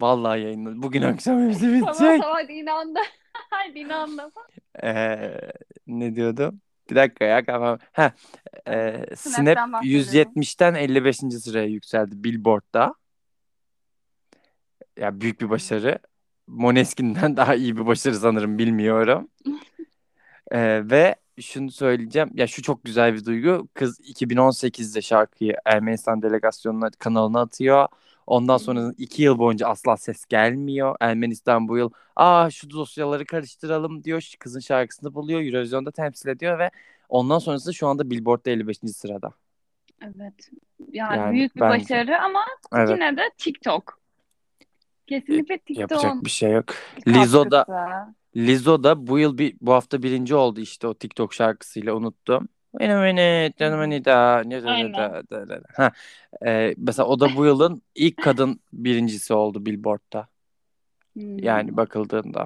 Vallahi 0.00 0.40
yayınlanacak. 0.40 0.82
Bugün 0.82 1.02
akşam 1.02 1.48
hepsi 1.48 1.60
Tamam 1.60 1.74
bitecek. 1.80 2.22
tamam 2.22 2.36
hadi 2.36 2.52
inandım. 2.52 3.02
Hadi 3.50 3.78
inandım. 3.78 4.30
Ee, 4.82 5.40
ne 5.86 6.16
diyordum? 6.16 6.60
Bir 6.90 6.96
dakika 6.96 7.24
ya 7.24 7.44
kafam. 7.44 7.78
Heh, 7.92 8.10
e, 8.68 9.04
Snap 9.16 9.34
Snap'ten 9.34 9.72
bahsediyorum. 9.72 10.08
170'ten 10.36 10.74
55. 10.74 11.16
sıraya 11.16 11.66
yükseldi 11.66 12.24
Billboard'da. 12.24 12.94
Ya 14.98 15.20
büyük 15.20 15.40
bir 15.40 15.50
başarı. 15.50 15.98
Måneskin'den 16.46 17.36
daha 17.36 17.54
iyi 17.54 17.76
bir 17.76 17.86
başarı 17.86 18.14
sanırım 18.14 18.58
bilmiyorum. 18.58 19.28
Ee, 20.52 20.90
ve 20.90 21.14
şunu 21.40 21.70
söyleyeceğim. 21.70 22.30
Ya 22.34 22.46
şu 22.46 22.62
çok 22.62 22.84
güzel 22.84 23.14
bir 23.14 23.24
duygu. 23.24 23.68
Kız 23.74 24.00
2018'de 24.00 25.02
şarkıyı 25.02 25.56
Ermenistan 25.64 26.22
delegasyonuna 26.22 26.90
kanalına 26.90 27.40
atıyor. 27.40 27.88
Ondan 28.26 28.56
sonra 28.56 28.92
iki 28.98 29.22
yıl 29.22 29.38
boyunca 29.38 29.68
asla 29.68 29.96
ses 29.96 30.26
gelmiyor. 30.26 30.96
Ermenistan 31.00 31.68
bu 31.68 31.78
yıl 31.78 31.90
aa 32.16 32.50
şu 32.50 32.70
dosyaları 32.70 33.24
karıştıralım 33.26 34.04
diyor. 34.04 34.32
Kızın 34.40 34.60
şarkısını 34.60 35.14
buluyor. 35.14 35.40
Eurovision'da 35.40 35.90
temsil 35.90 36.28
ediyor 36.28 36.58
ve 36.58 36.70
ondan 37.08 37.38
sonrası 37.38 37.74
şu 37.74 37.86
anda 37.86 38.10
Billboard'da 38.10 38.50
55. 38.50 38.78
sırada. 38.96 39.32
Evet. 40.02 40.50
Yani, 40.92 41.16
Yani 41.18 41.32
büyük 41.32 41.56
bir 41.56 41.60
bence- 41.60 41.84
başarı 41.94 42.22
ama 42.22 42.44
Evet. 42.74 42.90
yine 42.90 43.16
de 43.16 43.22
TikTok. 43.38 44.03
Kesinlikle 45.06 45.58
TikTok. 45.58 45.90
Yapacak 45.90 46.24
bir 46.24 46.30
şey 46.30 46.52
yok. 46.52 46.64
Lizzo 47.08 47.50
da 47.50 47.64
katkısı. 47.64 48.14
Lizzo 48.36 48.82
da 48.82 49.06
bu 49.06 49.18
yıl 49.18 49.38
bir 49.38 49.56
bu 49.60 49.72
hafta 49.72 50.02
birinci 50.02 50.34
oldu 50.34 50.60
işte 50.60 50.86
o 50.86 50.94
TikTok 50.94 51.34
şarkısıyla 51.34 51.94
unuttum. 51.94 52.48
Beni 52.78 52.90
beni 52.90 53.52
canım 53.58 53.80
beni 53.80 54.04
da 54.04 54.42
ne 54.46 54.62
da 54.62 55.22
da 55.30 55.48
da. 55.48 55.60
Ha. 55.76 55.92
Ee, 56.46 56.74
mesela 56.78 57.06
o 57.06 57.20
da 57.20 57.36
bu 57.36 57.44
yılın 57.44 57.82
ilk 57.94 58.22
kadın 58.22 58.60
birincisi 58.72 59.34
oldu 59.34 59.66
Billboard'da. 59.66 60.28
Hmm. 61.12 61.38
Yani 61.38 61.76
bakıldığında. 61.76 62.44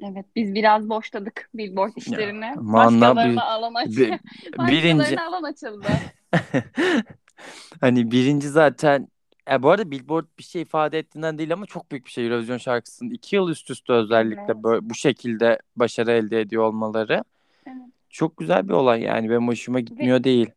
Evet 0.00 0.26
biz 0.36 0.54
biraz 0.54 0.88
boşladık 0.88 1.50
Billboard 1.54 1.92
işlerini. 1.96 2.40
ne 2.40 2.54
Başkalarına 2.56 3.06
yapayım? 3.06 3.38
alan 3.38 3.74
açıldı. 3.74 4.00
Bi- 4.00 4.18
birinci 4.68 5.20
alan 5.20 5.42
açıldı. 5.42 5.88
hani 7.80 8.10
birinci 8.10 8.48
zaten 8.48 9.08
ya 9.48 9.62
bu 9.62 9.70
arada 9.70 9.90
Billboard 9.90 10.26
bir 10.38 10.42
şey 10.42 10.62
ifade 10.62 10.98
ettiğinden 10.98 11.38
değil 11.38 11.52
ama 11.52 11.66
çok 11.66 11.90
büyük 11.90 12.06
bir 12.06 12.10
şey 12.10 12.26
Eurovision 12.26 12.58
şarkısının 12.58 13.10
iki 13.10 13.36
yıl 13.36 13.48
üst 13.48 13.70
üste 13.70 13.92
özellikle 13.92 14.42
Evet. 14.52 14.64
böyle, 14.64 14.90
bu 14.90 14.94
şekilde 14.94 15.58
başarı 15.76 16.12
elde 16.12 16.40
ediyor 16.40 16.64
olmaları 16.64 17.24
Evet. 17.66 17.76
çok 18.10 18.36
güzel 18.36 18.68
bir 18.68 18.72
olay 18.72 19.02
yani 19.02 19.30
benim 19.30 19.48
hoşuma 19.48 19.80
gitmiyor 19.80 20.24
değil. 20.24 20.50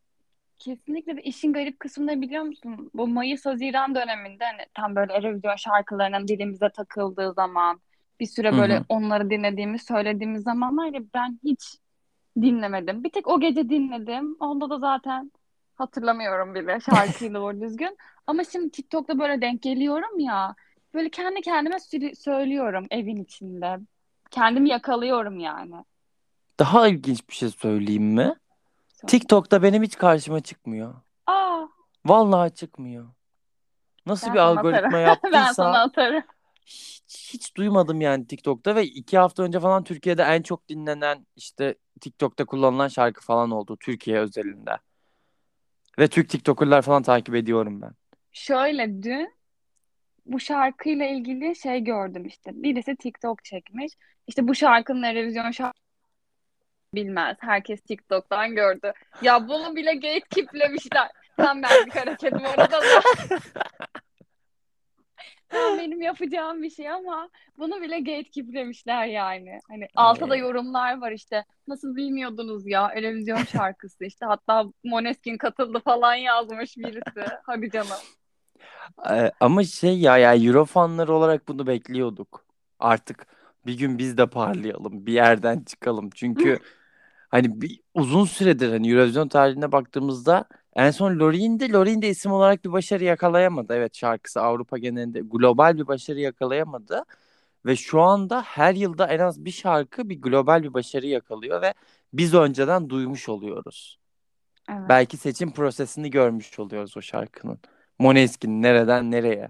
Kesinlikle 0.59 1.15
ve 1.15 1.21
işin 1.21 1.53
garip 1.53 1.79
kısmı 1.79 2.07
ne 2.07 2.21
biliyor 2.21 2.43
musun? 2.43 2.91
Bu 2.93 3.07
Mayıs-Haziran 3.07 3.95
döneminde 3.95 4.43
hani 4.45 4.65
tam 4.73 4.95
böyle 4.95 5.13
Eurovision 5.13 5.55
şarkılarının 5.55 6.27
dilimize 6.27 6.69
takıldığı 6.69 7.33
zaman 7.33 7.79
bir 8.19 8.25
süre 8.25 8.57
böyle 8.57 8.77
hı. 8.77 8.83
onları 8.89 9.29
dinlediğimiz, 9.29 9.81
söylediğimiz 9.81 10.43
zamanlar 10.43 10.93
ben 11.13 11.39
hiç 11.43 11.77
dinlemedim. 12.41 13.03
Bir 13.03 13.11
tek 13.11 13.27
o 13.27 13.39
gece 13.39 13.69
dinledim. 13.69 14.35
Onda 14.39 14.69
da 14.69 14.79
zaten 14.79 15.31
hatırlamıyorum 15.75 16.55
bile 16.55 16.79
şarkıyı 16.79 17.33
doğru 17.33 17.61
düzgün. 17.61 17.97
Ama 18.27 18.43
şimdi 18.43 18.71
TikTok'ta 18.71 19.19
böyle 19.19 19.41
denk 19.41 19.61
geliyorum 19.61 20.19
ya. 20.19 20.55
Böyle 20.93 21.09
kendi 21.09 21.41
kendime 21.41 21.75
sü- 21.75 22.15
söylüyorum 22.15 22.85
evin 22.91 23.23
içinde. 23.23 23.79
Kendimi 24.31 24.69
yakalıyorum 24.69 25.39
yani. 25.39 25.75
Daha 26.59 26.87
ilginç 26.87 27.29
bir 27.29 27.33
şey 27.33 27.49
söyleyeyim 27.49 28.03
mi? 28.03 28.35
TikTok'ta 29.07 29.63
benim 29.63 29.83
hiç 29.83 29.97
karşıma 29.97 30.39
çıkmıyor. 30.39 30.95
Aa, 31.27 31.65
Vallahi 32.05 32.53
çıkmıyor. 32.53 33.07
Nasıl 34.05 34.27
ben 34.27 34.33
bir 34.33 34.39
sana 34.39 34.49
algoritma 34.49 34.79
atarım. 34.79 34.91
Ben 34.93 34.99
yaptıysa 34.99 35.53
sana 35.53 35.79
atarım. 35.81 36.23
hiç, 36.65 37.33
hiç 37.33 37.55
duymadım 37.55 38.01
yani 38.01 38.27
TikTok'ta 38.27 38.75
ve 38.75 38.85
iki 38.85 39.17
hafta 39.17 39.43
önce 39.43 39.59
falan 39.59 39.83
Türkiye'de 39.83 40.23
en 40.23 40.41
çok 40.41 40.69
dinlenen 40.69 41.27
işte 41.35 41.75
TikTok'ta 42.01 42.45
kullanılan 42.45 42.87
şarkı 42.87 43.25
falan 43.25 43.51
oldu 43.51 43.77
Türkiye 43.79 44.19
özelinde. 44.19 44.77
Ve 45.99 46.07
Türk 46.07 46.29
TikToker'lar 46.29 46.81
falan 46.81 47.03
takip 47.03 47.35
ediyorum 47.35 47.81
ben. 47.81 47.91
Şöyle 48.37 49.03
dün 49.03 49.33
bu 50.25 50.39
şarkıyla 50.39 51.05
ilgili 51.05 51.55
şey 51.55 51.79
gördüm 51.83 52.25
işte. 52.25 52.51
Birisi 52.53 52.95
TikTok 52.95 53.43
çekmiş. 53.43 53.93
İşte 54.27 54.47
bu 54.47 54.55
şarkının 54.55 55.03
Eurovision 55.03 55.51
şarkı 55.51 55.79
bilmez. 56.95 57.37
Herkes 57.39 57.81
TikTok'tan 57.81 58.55
gördü. 58.55 58.93
Ya 59.21 59.47
bunu 59.47 59.75
bile 59.75 59.93
gatekeeplemişler. 59.93 61.11
Tam 61.37 61.63
benlik 61.63 61.95
hareket 61.95 62.33
bu 62.33 62.47
arada 62.47 62.81
da. 62.81 63.01
Tam 65.49 65.77
benim 65.77 66.01
yapacağım 66.01 66.63
bir 66.63 66.69
şey 66.69 66.89
ama 66.89 67.29
bunu 67.57 67.81
bile 67.81 67.99
gatekeeplemişler 67.99 69.05
yani. 69.05 69.59
Hani 69.69 69.87
altta 69.95 70.29
da 70.29 70.35
Ee, 70.35 70.39
yorumlar 70.39 71.01
var 71.01 71.11
işte. 71.11 71.45
Nasıl 71.67 71.95
bilmiyordunuz 71.95 72.67
ya 72.67 72.91
Eurovision 72.95 73.43
şarkısı 73.43 74.05
işte. 74.05 74.25
Hatta 74.25 74.65
Måneskin 74.83 75.37
katıldı 75.37 75.79
falan 75.79 76.15
yazmış 76.15 76.77
birisi. 76.77 77.25
Hadi 77.43 77.71
canım. 77.71 77.97
Ama 79.39 79.63
şey 79.63 79.99
ya 79.99 80.17
yani 80.17 80.47
Euro 80.47 80.65
fanları 80.65 81.13
olarak 81.13 81.47
bunu 81.47 81.67
bekliyorduk. 81.67 82.45
Artık 82.79 83.27
bir 83.65 83.77
gün 83.77 83.97
biz 83.97 84.17
de 84.17 84.27
parlayalım, 84.27 85.05
bir 85.05 85.13
yerden 85.13 85.59
çıkalım. 85.59 86.09
Çünkü 86.15 86.59
hani 87.29 87.61
bir, 87.61 87.79
uzun 87.93 88.25
süredir 88.25 88.69
hani 88.71 88.91
Eurovision 88.91 89.27
tarihine 89.27 89.71
baktığımızda 89.71 90.45
en 90.75 90.91
son 90.91 91.19
Lorine'de 91.19 91.69
Loreen 91.71 92.01
isim 92.01 92.31
olarak 92.31 92.65
bir 92.65 92.71
başarı 92.71 93.03
yakalayamadı. 93.03 93.73
Evet 93.73 93.95
şarkısı 93.95 94.41
Avrupa 94.41 94.77
genelinde 94.77 95.19
global 95.19 95.77
bir 95.77 95.87
başarı 95.87 96.19
yakalayamadı. 96.19 97.03
Ve 97.65 97.75
şu 97.75 98.01
anda 98.01 98.41
her 98.41 98.73
yılda 98.73 99.07
en 99.07 99.19
az 99.19 99.45
bir 99.45 99.51
şarkı 99.51 100.09
bir 100.09 100.21
global 100.21 100.63
bir 100.63 100.73
başarı 100.73 101.07
yakalıyor 101.07 101.61
ve 101.61 101.73
biz 102.13 102.33
önceden 102.33 102.89
duymuş 102.89 103.29
oluyoruz. 103.29 103.99
Evet. 104.69 104.89
Belki 104.89 105.17
seçim 105.17 105.51
prosesini 105.51 106.09
görmüş 106.09 106.59
oluyoruz 106.59 106.97
o 106.97 107.01
şarkının. 107.01 107.59
Måneskin 107.99 108.61
nereden 108.61 109.11
nereye? 109.11 109.49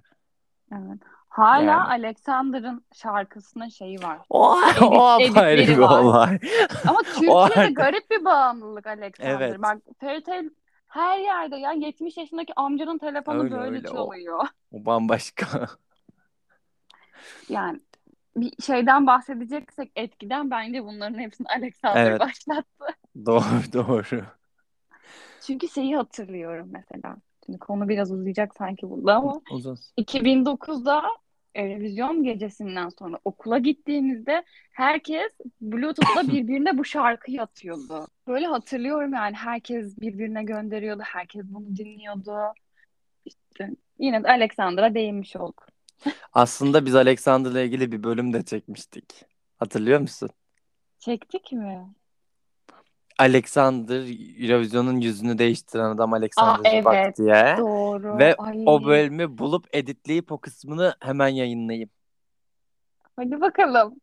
Evet. 0.71 0.99
Hala 1.27 1.61
Yani. 1.61 1.83
Alexander'ın 1.83 2.85
şarkısının 2.95 3.69
şeyi 3.69 4.03
var. 4.03 4.19
O, 4.29 4.57
Edit- 4.61 4.81
o 4.81 5.01
apayrı 5.07 5.61
editleri 5.61 5.77
bir 5.77 5.81
var. 5.81 5.99
olay. 6.03 6.39
Ama 6.87 6.99
O 7.29 7.47
Türkiye'de 7.47 7.71
garip 7.73 8.11
bir 8.11 8.25
bağımlılık 8.25 8.87
Alexander. 8.87 9.31
Evet. 9.41 9.61
Bak 9.61 9.77
Tail 9.99 10.49
her 10.87 11.19
yerde 11.19 11.55
ya 11.55 11.71
70 11.71 12.17
yaşındaki 12.17 12.53
amcanın 12.55 12.97
telefonu 12.97 13.43
Öyle, 13.43 13.51
böyle 13.55 13.77
öyle. 13.77 13.89
O- 13.89 13.93
çalıyor. 13.93 14.47
O 14.71 14.85
bambaşka. 14.85 15.67
Yani 17.49 17.79
bir 18.35 18.63
şeyden 18.63 19.07
bahsedeceksek 19.07 19.91
etkiden 19.95 20.51
bence 20.51 20.83
bunların 20.83 21.19
hepsini 21.19 21.47
Alexander 21.47 22.05
Evet. 22.11 22.19
başlattı. 22.19 22.85
Doğru 23.25 23.73
doğru. 23.73 24.21
Çünkü 25.41 25.69
şeyi 25.69 25.95
hatırlıyorum 25.97 26.69
mesela. 26.71 27.15
Şimdi 27.47 27.59
konu 27.59 27.89
biraz 27.89 28.11
uzayacak 28.11 28.55
sanki 28.55 28.89
burada 28.89 29.15
ama 29.15 29.41
Uzun. 29.51 29.79
2009'da 29.97 31.03
Eurovision 31.55 32.23
gecesinden 32.23 32.89
sonra 32.89 33.19
okula 33.25 33.57
gittiğimizde 33.57 34.43
herkes 34.71 35.31
Bluetooth'la 35.61 36.27
birbirine 36.33 36.77
bu 36.77 36.85
şarkıyı 36.85 37.41
atıyordu. 37.41 38.07
Böyle 38.27 38.45
hatırlıyorum 38.45 39.13
yani 39.13 39.35
herkes 39.35 40.01
birbirine 40.01 40.43
gönderiyordu, 40.43 41.01
herkes 41.05 41.45
bunu 41.45 41.75
dinliyordu. 41.75 42.35
İşte 43.25 43.69
yine 43.99 44.23
de 44.23 44.27
Alexander'a 44.27 44.93
değinmiş 44.93 45.35
olduk. 45.35 45.67
Aslında 46.33 46.85
biz 46.85 46.95
Alexander'la 46.95 47.61
ilgili 47.61 47.91
bir 47.91 48.03
bölüm 48.03 48.33
de 48.33 48.43
çekmiştik. 48.43 49.25
Hatırlıyor 49.57 49.99
musun? 49.99 50.29
Çektik 50.99 51.51
mi? 51.51 51.87
Alexander 53.19 54.03
Eurovision'un 54.43 55.01
yüzünü 55.01 55.37
değiştiren 55.37 55.89
adam 55.89 56.13
Alexander 56.13 56.71
evet. 56.73 56.81
Rybak 56.81 57.17
diye. 57.17 57.55
Doğru. 57.57 58.17
Ve 58.17 58.35
Ay. 58.37 58.63
o 58.65 58.85
bölümü 58.85 59.37
bulup 59.37 59.67
editleyip 59.73 60.31
o 60.31 60.37
kısmını 60.37 60.95
hemen 60.99 61.27
yayınlayayım. 61.27 61.89
Hadi 63.15 63.41
bakalım. 63.41 63.95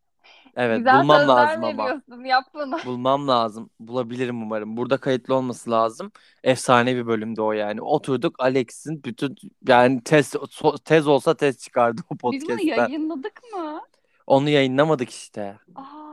Evet 0.57 0.79
Güzel 0.79 1.01
bulmam 1.01 1.29
lazım 1.29 1.65
ama. 1.65 2.03
Yap 2.25 2.45
bunu. 2.55 2.79
Bulmam 2.87 3.29
lazım. 3.29 3.71
Bulabilirim 3.81 4.43
umarım. 4.43 4.77
Burada 4.77 4.97
kayıtlı 4.97 5.35
olması 5.35 5.71
lazım. 5.71 6.13
Efsane 6.45 6.97
bir 6.97 7.07
bölümde 7.07 7.43
o 7.43 7.53
yani. 7.53 7.83
Oturduk 7.83 8.35
Alex'in 8.39 9.05
bütün 9.05 9.37
yani 9.69 10.03
tez 10.03 10.35
so- 10.35 10.85
tez 10.85 11.07
olsa 11.07 11.35
tez 11.35 11.59
çıkardı 11.59 12.03
o 12.23 12.33
Biz 12.33 12.49
bunu 12.49 12.63
yayınladık 12.63 13.41
mı? 13.53 13.81
Onu 14.27 14.49
yayınlamadık 14.49 15.11
işte. 15.11 15.59
Aa. 15.75 16.04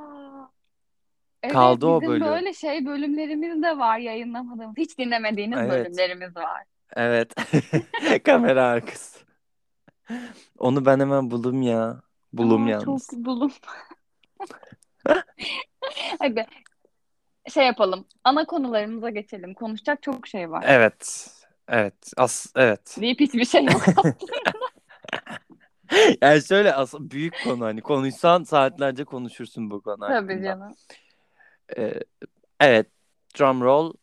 Evet, 1.43 1.53
Kaldı 1.53 1.87
o 1.87 2.01
bizim 2.01 2.13
bölüm. 2.13 2.27
böyle 2.27 2.53
şey 2.53 2.85
bölümlerimiz 2.85 3.63
de 3.63 3.77
var 3.77 3.97
yayınlamadığımız. 3.97 4.77
Hiç 4.77 4.97
dinlemediğiniz 4.97 5.59
Evet. 5.59 5.71
bölümlerimiz 5.71 6.35
var. 6.35 6.63
Evet. 6.95 7.33
Kamera 8.23 8.63
arkası. 8.65 9.19
Onu 10.57 10.85
ben 10.85 10.99
hemen 10.99 11.31
bulum 11.31 11.61
ya. 11.61 12.01
Bulum 12.33 12.65
Aa, 12.65 12.69
yalnız. 12.69 13.07
Çok 13.11 13.19
bulum. 13.19 13.51
Hadi 16.19 16.45
şey 17.53 17.65
yapalım. 17.65 18.05
Ana 18.23 18.45
konularımıza 18.45 19.09
geçelim. 19.09 19.53
Konuşacak 19.53 20.03
çok 20.03 20.27
şey 20.27 20.51
var. 20.51 20.63
Evet. 20.67 21.27
Evet. 21.67 22.13
As 22.17 22.45
evet. 22.55 22.97
Deyip 23.01 23.19
hiçbir 23.19 23.45
şey 23.45 23.65
yok. 23.65 23.81
Yani 26.21 26.41
şöyle 26.43 26.73
aslında 26.73 27.11
büyük 27.11 27.35
konu 27.43 27.65
hani 27.65 27.81
konuşsan 27.81 28.43
saatlerce 28.43 29.03
konuşursun 29.03 29.71
bu 29.71 29.81
konu 29.81 29.99
Tabii 29.99 30.13
hakkında. 30.13 30.43
canım. 30.43 30.75
Ee, 31.77 31.93
evet. 32.59 32.87
Drum 33.39 33.61
roll. 33.61 33.93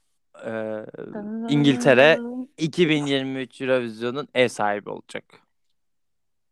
Ee, 0.46 0.84
İngiltere 1.48 2.18
2023 2.58 3.60
Eurovision'un 3.60 4.28
ev 4.34 4.48
sahibi 4.48 4.90
olacak. 4.90 5.24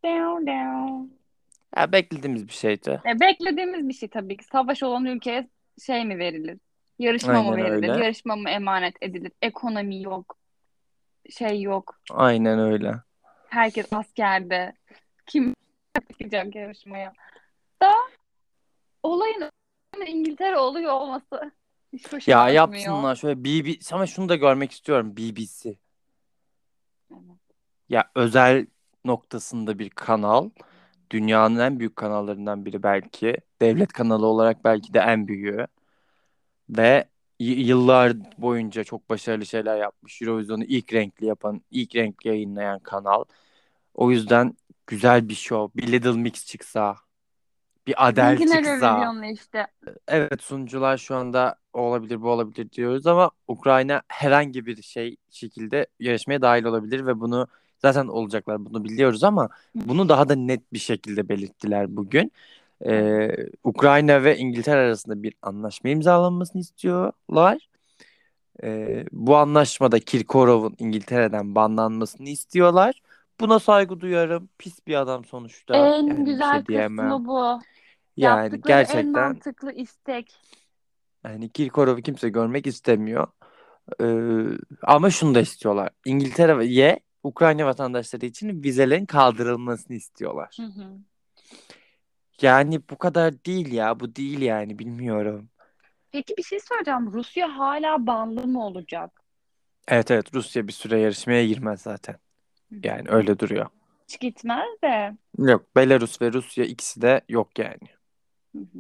Down, 0.05 0.47
down. 0.47 1.13
Ya 1.77 1.93
beklediğimiz 1.93 2.49
bir 2.49 2.53
şeydi. 2.53 3.03
E, 3.07 3.21
beklediğimiz 3.21 3.89
bir 3.89 3.95
şey 3.95 4.09
tabii 4.09 4.37
ki. 4.37 4.45
Savaş 4.45 4.83
olan 4.83 5.05
ülkeye 5.05 5.49
şey 5.87 6.05
mi 6.05 6.19
verilir? 6.19 6.59
Yarışma 6.99 7.43
mı 7.43 7.51
Aynen 7.51 7.65
verilir? 7.65 7.89
öyle. 7.89 8.05
Yarışma 8.05 8.37
mı 8.37 8.51
emanet 8.51 8.95
edilir? 9.01 9.33
Ekonomi 9.43 10.03
yok. 10.03 10.37
Şey 11.31 11.63
yok. 11.63 12.01
Aynen 12.11 12.59
öyle. 12.59 12.95
Herkes 13.49 13.93
askerde. 13.93 14.73
Kim 15.27 15.55
çıkacak 16.11 16.55
yarışmaya? 16.55 17.13
Da 17.83 17.93
olayın 19.03 19.51
İngiltere 20.05 20.57
oluyor 20.59 20.93
olması 20.93 21.53
hiç 21.93 22.13
hoşuma 22.13 22.39
Ya 22.39 22.45
gitmiyor. 22.49 22.55
yapsınlar 22.87 23.17
şöyle 23.17 23.45
BBC 23.45 23.95
ama 23.95 24.07
şunu 24.07 24.29
da 24.29 24.37
görmek 24.37 24.73
istiyorum 24.73 25.17
BBC. 25.17 25.75
Evet. 27.13 27.21
Ya 27.89 28.11
özel 28.15 28.67
noktasında 29.05 29.79
bir 29.79 29.91
kanal. 29.91 30.51
Dünyanın 31.11 31.59
en 31.59 31.79
büyük 31.79 31.97
kanallarından 31.97 32.65
biri 32.65 32.83
belki. 32.83 33.37
Devlet 33.63 33.93
kanalı 33.93 34.27
olarak 34.27 34.65
belki 34.65 34.95
de 34.95 34.99
en 34.99 35.29
büyüğü. 35.29 35.67
Ve 36.69 37.09
y- 37.41 37.61
yıllar 37.61 38.13
boyunca 38.39 38.85
çok 38.85 39.11
başarılı 39.11 39.47
şeyler 39.47 39.77
yapmış. 39.77 40.23
Eurovision'u 40.23 40.65
ilk 40.65 40.93
renkli 40.93 41.27
yapan, 41.27 41.61
ilk 41.71 41.95
renkli 41.95 42.29
yayınlayan 42.29 42.79
kanal. 42.79 43.25
O 43.95 44.11
yüzden 44.11 44.55
güzel 44.87 45.29
bir 45.29 45.35
show. 45.35 45.83
Bir 45.83 45.93
Little 45.93 46.13
Mix 46.13 46.47
çıksa. 46.47 46.97
Bir 47.87 48.09
Adele 48.09 48.33
Bizimkiler 48.33 48.65
çıksa. 48.65 49.15
İşte. 49.33 49.67
Evet 50.09 50.43
sunucular 50.43 50.97
şu 50.97 51.17
anda 51.17 51.57
o 51.73 51.81
olabilir 51.81 52.23
bu 52.23 52.31
olabilir 52.31 52.71
diyoruz 52.71 53.07
ama 53.07 53.31
Ukrayna 53.49 54.03
herhangi 54.09 54.67
bir 54.67 54.83
şey 54.83 55.17
şekilde 55.31 55.87
yarışmaya 56.01 56.43
dahil 56.43 56.65
olabilir 56.65 57.07
ve 57.07 57.21
bunu 57.21 57.49
zaten 57.79 58.07
olacaklar 58.07 58.65
bunu 58.65 58.85
biliyoruz 58.85 59.25
ama 59.25 59.49
bunu 59.75 60.09
daha 60.09 60.29
da 60.29 60.35
net 60.35 60.73
bir 60.73 60.79
şekilde 60.79 61.29
belirttiler 61.29 61.97
bugün. 61.97 62.33
Ee, 62.87 63.37
Ukrayna 63.65 64.25
ve 64.25 64.39
İngiltere 64.39 64.81
arasında 64.81 65.23
bir 65.23 65.35
anlaşma 65.43 65.91
imzalanmasını 65.91 66.61
istiyorlar. 66.61 67.69
Ee, 68.63 69.05
bu 69.13 69.37
anlaşmada 69.37 69.99
Kirkorov'un 70.01 70.77
İngiltere'den 70.79 71.55
banlanmasını 71.55 72.29
istiyorlar. 72.29 73.03
Buna 73.41 73.59
saygı 73.59 74.01
duyarım. 74.01 74.49
Pis 74.59 74.87
bir 74.87 74.95
adam 74.95 75.25
sonuçta. 75.25 75.77
En 75.77 76.07
Yani 76.07 76.21
bir 76.21 76.27
güzel 76.27 76.53
şey 76.53 76.67
diyemem. 76.67 77.11
kısmı 77.11 77.29
bu. 77.29 77.61
Yani 78.17 78.43
Yaptıkları 78.43 78.73
en 78.73 78.79
gerçekten 78.79 79.13
mantıklı 79.13 79.73
istek. 79.73 80.37
Yani 81.25 81.49
Kirkorov'u 81.53 82.01
kimse 82.01 82.29
görmek 82.29 82.67
istemiyor. 82.67 83.27
Ee, 84.01 84.59
ama 84.83 85.11
şunu 85.11 85.35
da 85.35 85.41
istiyorlar. 85.41 85.91
İngiltere'ye 86.05 87.01
Ukrayna 87.23 87.67
vatandaşları 87.67 88.27
için 88.27 88.63
vizelerin 88.63 89.07
kaldırılmasını 89.07 89.97
istiyorlar. 89.97 90.57
Hı 90.61 90.67
hı. 90.67 90.99
Yani 92.43 92.81
bu 92.91 92.99
kadar 92.99 93.45
değil 93.45 93.73
ya. 93.73 94.01
Bu 94.01 94.17
değil 94.17 94.41
yani 94.41 94.79
bilmiyorum. 94.79 95.49
Peki 96.13 96.37
bir 96.39 96.43
şey 96.43 96.61
soracağım. 96.61 97.13
Rusya 97.13 97.59
hala 97.59 98.07
banlı 98.07 98.47
mı 98.47 98.67
olacak? 98.67 99.23
Evet 99.89 100.11
evet 100.11 100.35
Rusya 100.35 100.69
bir 100.69 100.73
süre 100.73 101.01
yarışmaya 101.01 101.47
girmez 101.47 101.81
zaten. 101.81 102.17
Yani 102.71 103.09
öyle 103.09 103.39
duruyor. 103.39 103.67
Hiç 104.09 104.21
gitmez 104.21 104.83
de. 104.85 105.17
Yok 105.39 105.77
Belarus 105.77 106.23
ve 106.23 106.33
Rusya 106.33 106.65
ikisi 106.65 107.03
de 107.03 107.21
yok 107.29 107.59
yani. 107.59 107.89
Hı 108.53 108.59
hı. 108.59 108.79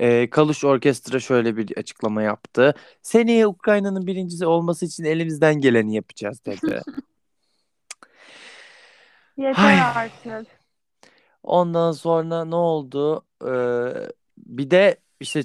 Ee, 0.00 0.30
Kaluş 0.30 0.64
Orkestra 0.64 1.20
şöyle 1.20 1.56
bir 1.56 1.76
açıklama 1.76 2.22
yaptı. 2.22 2.74
Seneye 3.02 3.46
Ukrayna'nın 3.46 4.06
birincisi 4.06 4.46
olması 4.46 4.86
için 4.86 5.04
elimizden 5.04 5.60
geleni 5.60 5.94
yapacağız 5.94 6.44
dedi. 6.44 6.82
Yeter 9.36 9.64
Ay. 9.64 9.80
artık. 9.80 10.58
Ondan 11.42 11.92
sonra 11.92 12.44
ne 12.44 12.54
oldu? 12.54 13.24
Ee, 13.42 13.48
bir 14.38 14.70
de 14.70 14.96
işte 15.20 15.42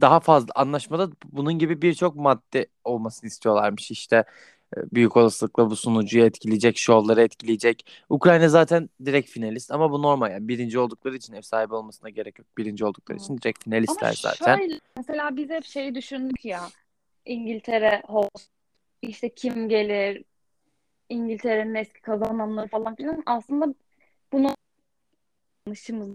daha 0.00 0.20
fazla 0.20 0.52
anlaşmada 0.54 1.10
bunun 1.24 1.52
gibi 1.52 1.82
birçok 1.82 2.16
madde 2.16 2.66
olmasını 2.84 3.28
istiyorlarmış 3.28 3.90
işte. 3.90 4.24
Büyük 4.76 5.16
olasılıkla 5.16 5.70
bu 5.70 5.76
sunucuyu 5.76 6.24
etkileyecek, 6.24 6.78
şovları 6.78 7.22
etkileyecek. 7.22 7.86
Ukrayna 8.08 8.48
zaten 8.48 8.90
direkt 9.04 9.30
finalist 9.30 9.70
ama 9.70 9.90
bu 9.92 10.02
normal 10.02 10.30
yani. 10.30 10.48
Birinci 10.48 10.78
oldukları 10.78 11.16
için 11.16 11.32
ev 11.32 11.42
sahibi 11.42 11.74
olmasına 11.74 12.10
gerek 12.10 12.38
yok. 12.38 12.48
Birinci 12.58 12.84
oldukları 12.84 13.18
için 13.18 13.38
direkt 13.38 13.58
Ama 13.58 13.64
finalistler 13.64 14.12
zaten. 14.12 14.58
şöyle 14.58 14.80
mesela 14.96 15.36
biz 15.36 15.50
hep 15.50 15.64
şeyi 15.64 15.94
düşündük 15.94 16.44
ya 16.44 16.60
İngiltere 17.24 18.02
host 18.06 18.50
işte 19.02 19.34
kim 19.34 19.68
gelir 19.68 20.24
İngiltere'nin 21.08 21.74
eski 21.74 22.00
kazananları 22.00 22.68
falan 22.68 22.94
filan 22.94 23.22
aslında 23.26 23.74
bunu 24.32 24.54
yanlışımız 25.66 26.08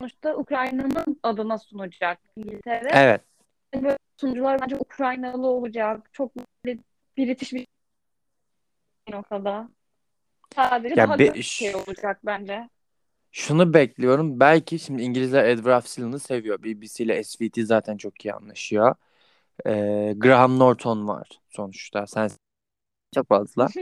sonuçta 0.00 0.36
Ukrayna'nın 0.36 1.20
adına 1.22 1.58
sunacak 1.58 2.18
İngiltere. 2.36 2.90
Evet. 2.92 3.20
Böyle 3.74 3.98
sunucular 4.20 4.60
bence 4.60 4.76
Ukraynalı 4.76 5.46
olacak. 5.46 6.08
Çok 6.12 6.32
böyle 6.36 6.78
British 7.18 7.52
bir 7.52 7.66
noktada. 9.10 9.68
Sadece 10.54 10.94
Ya 11.00 11.06
daha 11.08 11.18
be- 11.18 11.34
bir 11.34 11.42
şey 11.42 11.74
olacak 11.74 12.20
bence. 12.26 12.68
Şunu 13.32 13.74
bekliyorum. 13.74 14.40
Belki 14.40 14.78
şimdi 14.78 15.02
İngilizler 15.02 15.44
Edward 15.44 15.82
Sillon'u 15.86 16.18
seviyor. 16.18 16.62
BBC 16.62 17.04
ile 17.04 17.24
SVT 17.24 17.64
zaten 17.66 17.96
çok 17.96 18.24
iyi 18.24 18.32
anlaşıyor. 18.32 18.94
Ee, 19.66 20.14
Graham 20.16 20.58
Norton 20.58 21.08
var 21.08 21.28
sonuçta. 21.50 22.06
Sen 22.06 22.30
çok 23.14 23.28
fazla. 23.28 23.68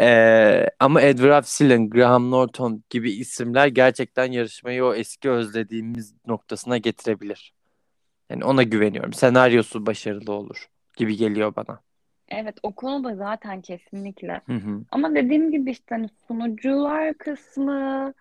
Ee, 0.00 0.66
ama 0.80 1.00
Edward 1.02 1.44
Sillon, 1.44 1.90
Graham 1.90 2.30
Norton 2.30 2.84
gibi 2.90 3.12
isimler 3.12 3.66
gerçekten 3.66 4.32
yarışmayı 4.32 4.84
o 4.84 4.94
eski 4.94 5.30
özlediğimiz 5.30 6.14
noktasına 6.26 6.78
getirebilir. 6.78 7.54
Yani 8.30 8.44
ona 8.44 8.62
güveniyorum. 8.62 9.12
Senaryosu 9.12 9.86
başarılı 9.86 10.32
olur 10.32 10.68
gibi 10.96 11.16
geliyor 11.16 11.56
bana. 11.56 11.80
Evet 12.28 12.58
o 12.62 12.74
konuda 12.74 13.14
zaten 13.16 13.60
kesinlikle. 13.62 14.40
Hı 14.46 14.52
hı. 14.52 14.84
Ama 14.90 15.14
dediğim 15.14 15.50
gibi 15.50 15.70
işte 15.70 15.94
hani 15.94 16.08
sunucular 16.28 17.14
kısmı 17.18 18.14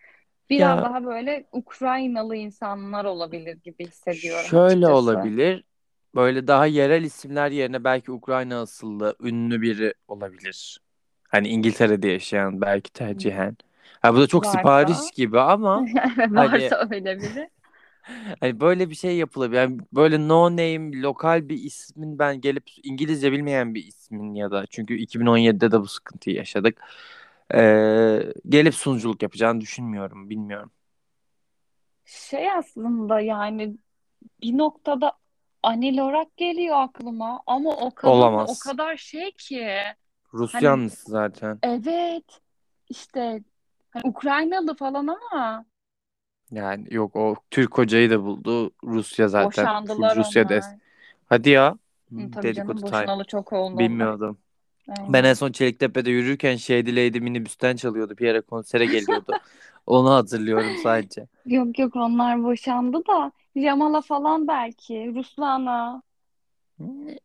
biraz 0.50 0.82
Ya 0.82 0.82
daha 0.82 1.06
böyle 1.06 1.48
Ukraynalı 1.52 2.36
insanlar 2.36 3.06
olabilir 3.06 3.58
gibi 3.64 3.88
hissediyorum 3.88 4.56
şöyle 4.56 4.88
açıkçası. 4.88 4.90
olabilir. 4.90 5.64
Böyle 6.16 6.48
daha 6.48 6.66
yerel 6.66 7.04
isimler 7.04 7.52
yerine 7.52 7.84
belki 7.84 8.12
Ukrayna 8.12 8.62
asıllı 8.62 9.16
ünlü 9.22 9.62
biri 9.62 9.94
olabilir. 10.08 10.80
Hani 11.30 11.48
İngiltere'de 11.48 12.08
yaşayan 12.08 12.62
belki 12.62 12.92
tercihen. 12.94 13.58
Ha 14.02 14.14
bu 14.16 14.20
da 14.22 14.28
çok 14.28 14.46
sipariş 14.48 15.12
Varsa 15.12 15.12
gibi 15.12 15.40
ama 15.40 15.88
hani 16.36 16.36
varsa 16.36 16.88
öyle 16.92 17.22
biri. 17.22 17.50
Hani 18.40 18.60
böyle 18.60 18.90
bir 18.90 18.96
şey 18.96 19.18
yapılabilir. 19.18 19.58
Yani 19.62 19.78
böyle 19.94 20.28
no 20.28 20.52
name 20.52 21.02
lokal 21.02 21.50
bir 21.50 21.64
ismin 21.64 22.20
ben 22.20 22.42
gelip 22.42 22.64
İngilizce 22.84 23.32
bilmeyen 23.32 23.76
bir 23.76 23.84
ismin 23.86 24.34
ya 24.36 24.52
da 24.52 24.66
çünkü 24.70 24.94
2017'de 24.98 25.72
de 25.72 25.80
bu 25.80 25.88
sıkıntıyı 25.88 26.36
yaşadık. 26.36 26.82
Ee, 27.54 28.34
gelip 28.50 28.76
sunuculuk 28.76 29.22
yapacağını 29.24 29.62
düşünmüyorum. 29.62 30.30
Bilmiyorum. 30.30 30.72
Şey 32.06 32.52
aslında 32.52 33.20
yani 33.20 33.78
bir 34.42 34.58
noktada 34.58 35.14
Anil 35.64 36.00
Orak 36.00 36.38
geliyor 36.38 36.76
aklıma 36.80 37.42
ama 37.48 37.70
o 37.70 37.92
kadın 37.96 38.12
da 38.12 38.14
o 38.14 38.14
Olamaz. 38.18 38.60
kadar 38.60 38.98
şey 38.98 39.32
ki 39.32 39.68
hani 40.52 40.66
yanlısı 40.66 41.12
zaten. 41.12 41.60
evet 41.64 42.42
işte 42.90 43.44
hani 43.90 44.04
Ukraynalı 44.06 44.76
falan 44.76 45.08
ama 45.08 45.66
Yani 46.52 46.88
yok 46.92 47.16
o 47.16 47.36
Türk 47.52 47.78
hocayı 47.78 48.10
da 48.10 48.24
buldu. 48.24 48.72
Rusya 48.84 49.28
zaten. 49.28 49.66
Boşandılar 49.66 50.16
Rusya 50.16 50.50
des. 50.50 50.66
Hadi 51.30 51.50
ya. 51.50 51.72
Hı, 51.72 51.78
Hmm, 52.10 52.30
tabii 52.30 52.54
canım 52.54 52.70
Dedikodu 52.70 52.92
time. 52.92 53.02
boşanalı 53.02 53.24
çok 53.24 53.54
oldu. 53.54 53.80
Bilmiyordum. 53.80 54.38
Ben 55.10 55.24
en 55.24 55.34
son 55.34 55.52
Çeliktepe'de 55.52 56.12
yürürken 56.12 56.56
Shady 56.56 56.92
Lady 56.96 57.20
minibüsten 57.20 57.76
çalıyordu. 57.76 58.18
Bir 58.18 58.26
yere 58.26 58.42
konsere 58.42 58.86
geliyordu. 58.86 59.34
Onu 59.88 60.10
hatırlıyorum 60.14 60.72
sadece. 60.84 61.28
Yok 61.46 61.80
yok 61.80 61.96
onlar 61.96 62.44
boşandı 62.44 62.98
da 63.08 63.32
Jamala 63.56 64.02
falan 64.02 64.48
belki 64.48 65.14
Ruslana 65.16 66.02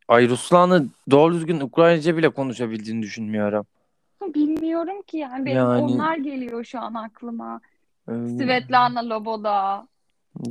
Ay 0.08 0.28
Ruslan'ı 0.28 0.86
doğru 1.10 1.34
düzgün 1.34 1.60
Ukraynaca 1.60 2.16
bile 2.16 2.28
konuşabildiğini 2.28 3.02
düşünmüyorum. 3.02 3.66
bilmiyorum 4.22 5.02
ki 5.02 5.18
yani 5.18 5.46
benim 5.46 5.56
Yani 5.56 5.82
onlar 5.82 6.16
geliyor 6.16 6.64
şu 6.64 6.80
an 6.80 6.94
aklıma. 6.94 7.60
Svetlana 8.08 9.08
Loboda 9.08 9.88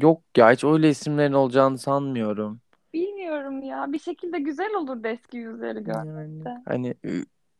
yok 0.01 0.21
ya 0.37 0.51
hiç 0.51 0.63
öyle 0.63 0.89
isimlerin 0.89 1.33
olacağını 1.33 1.77
sanmıyorum. 1.77 2.61
bilmiyorum 2.93 3.61
ya 3.63 3.85
bir 3.93 3.99
şekilde 3.99 4.39
güzel 4.39 4.73
olurdu 4.75 5.07
eski 5.07 5.37
yüzleri 5.37 5.83
görmek 5.83 6.05
Yani 6.05 6.45
de. 6.45 6.61
hani 6.65 6.95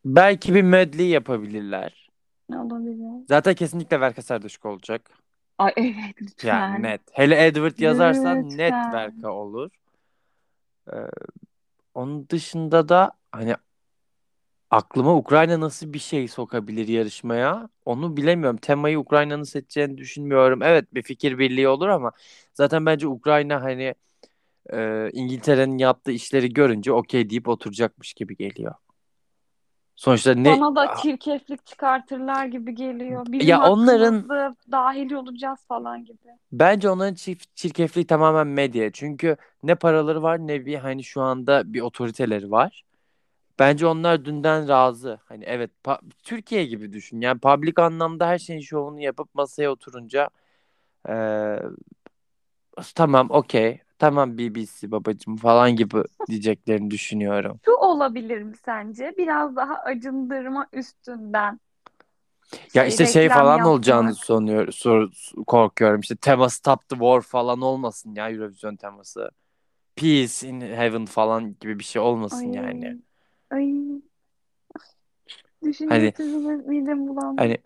belki 0.05 0.53
bir 0.55 0.61
medley 0.61 1.07
yapabilirler. 1.07 2.09
Ne 2.49 2.59
olabilir? 2.59 3.25
Zaten 3.27 3.53
kesinlikle 3.55 3.99
Verka 4.01 4.21
Serduşko 4.21 4.69
olacak. 4.69 5.09
Ay 5.57 5.73
evet 5.77 5.95
Yani 6.21 6.21
lütfen. 6.21 6.83
net. 6.83 7.01
Hele 7.11 7.45
Edward 7.45 7.79
yazarsan 7.79 8.37
net 8.43 8.73
Lütfen. 8.73 8.93
Verka 8.93 9.31
olur. 9.31 9.69
Ee, 10.93 10.95
onun 11.93 12.29
dışında 12.29 12.89
da 12.89 13.11
hani 13.31 13.55
aklıma 14.71 15.15
Ukrayna 15.15 15.59
nasıl 15.59 15.93
bir 15.93 15.99
şey 15.99 16.27
sokabilir 16.27 16.87
yarışmaya? 16.87 17.69
Onu 17.85 18.17
bilemiyorum. 18.17 18.57
Temayı 18.57 18.99
Ukrayna'nın 18.99 19.43
seçeceğini 19.43 19.97
düşünmüyorum. 19.97 20.61
Evet 20.63 20.93
bir 20.93 21.01
fikir 21.03 21.39
birliği 21.39 21.67
olur 21.67 21.87
ama 21.87 22.11
zaten 22.53 22.85
bence 22.85 23.07
Ukrayna 23.07 23.63
hani 23.63 23.95
e, 24.73 25.09
İngiltere'nin 25.13 25.77
yaptığı 25.77 26.11
işleri 26.11 26.53
görünce 26.53 26.91
okey 26.91 27.29
deyip 27.29 27.47
oturacakmış 27.47 28.13
gibi 28.13 28.35
geliyor. 28.37 28.73
Sonuçta 29.95 30.33
ne 30.33 30.61
Bana 30.61 30.75
da 30.75 30.95
çirkeflik 31.01 31.65
çıkartırlar 31.65 32.45
gibi 32.45 32.75
geliyor. 32.75 33.25
Bizim 33.29 33.47
ya 33.47 33.69
onların 33.71 34.29
dahil 34.71 35.11
olacağız 35.11 35.59
falan 35.67 36.05
gibi. 36.05 36.17
bence 36.51 36.89
onların 36.89 37.13
çift 37.13 37.55
çirkefliği 37.55 38.07
tamamen 38.07 38.47
medya. 38.47 38.91
Çünkü 38.91 39.37
ne 39.63 39.75
paraları 39.75 40.23
var 40.23 40.47
ne 40.47 40.65
bir 40.65 40.75
hani 40.75 41.03
şu 41.03 41.21
anda 41.21 41.73
bir 41.73 41.81
otoriteleri 41.81 42.51
var. 42.51 42.83
Bence 43.59 43.87
onlar 43.87 44.25
dünden 44.25 44.67
razı. 44.67 45.19
Hani 45.25 45.43
evet 45.47 45.71
Türkiye 46.23 46.65
gibi 46.65 46.93
düşün. 46.93 47.21
Yani 47.21 47.39
public 47.39 47.73
anlamda 47.77 48.27
her 48.27 48.39
şeyin 48.39 48.59
şovunu 48.61 48.99
yapıp 49.01 49.35
masaya 49.35 49.71
oturunca 49.71 50.29
eee, 51.09 51.61
tamam 52.95 53.27
okey 53.31 53.79
tamam 53.99 54.37
BBC 54.37 54.91
babacığım 54.91 55.37
falan 55.37 55.75
gibi 55.75 56.03
diyeceklerini 56.27 56.91
düşünüyorum. 56.91 57.59
Şu 57.65 57.71
olabilir 57.71 58.41
mi 58.41 58.55
sence? 58.65 59.13
Biraz 59.17 59.55
daha 59.55 59.73
acındırma 59.75 60.67
üstünden 60.73 61.59
Ya 62.73 62.83
şey 62.83 62.89
işte 62.89 63.05
şey 63.07 63.29
falan 63.29 63.63
olacağını 63.63 64.07
yapmak. 64.07 64.25
sanıyorum, 64.25 64.73
sor, 64.73 65.09
korkuyorum. 65.47 65.99
İşte 65.99 66.15
tema 66.15 66.49
Stop 66.49 66.89
the 66.89 66.95
War 66.95 67.21
falan 67.21 67.61
olmasın 67.61 68.15
ya 68.15 68.29
Eurovision 68.31 68.75
teması. 68.75 69.31
Peace 69.95 70.47
in 70.49 70.61
Heaven 70.61 71.05
falan 71.05 71.55
gibi 71.59 71.79
bir 71.79 71.83
şey 71.83 72.01
olmasın 72.01 72.51
yani. 72.53 73.01
Ay, 73.51 73.61
ay 73.61 74.01
Hani 75.89 76.13
düşünce 76.13 76.49
midem 76.49 77.07
bulandı. 77.07 77.41
hani 77.41 77.57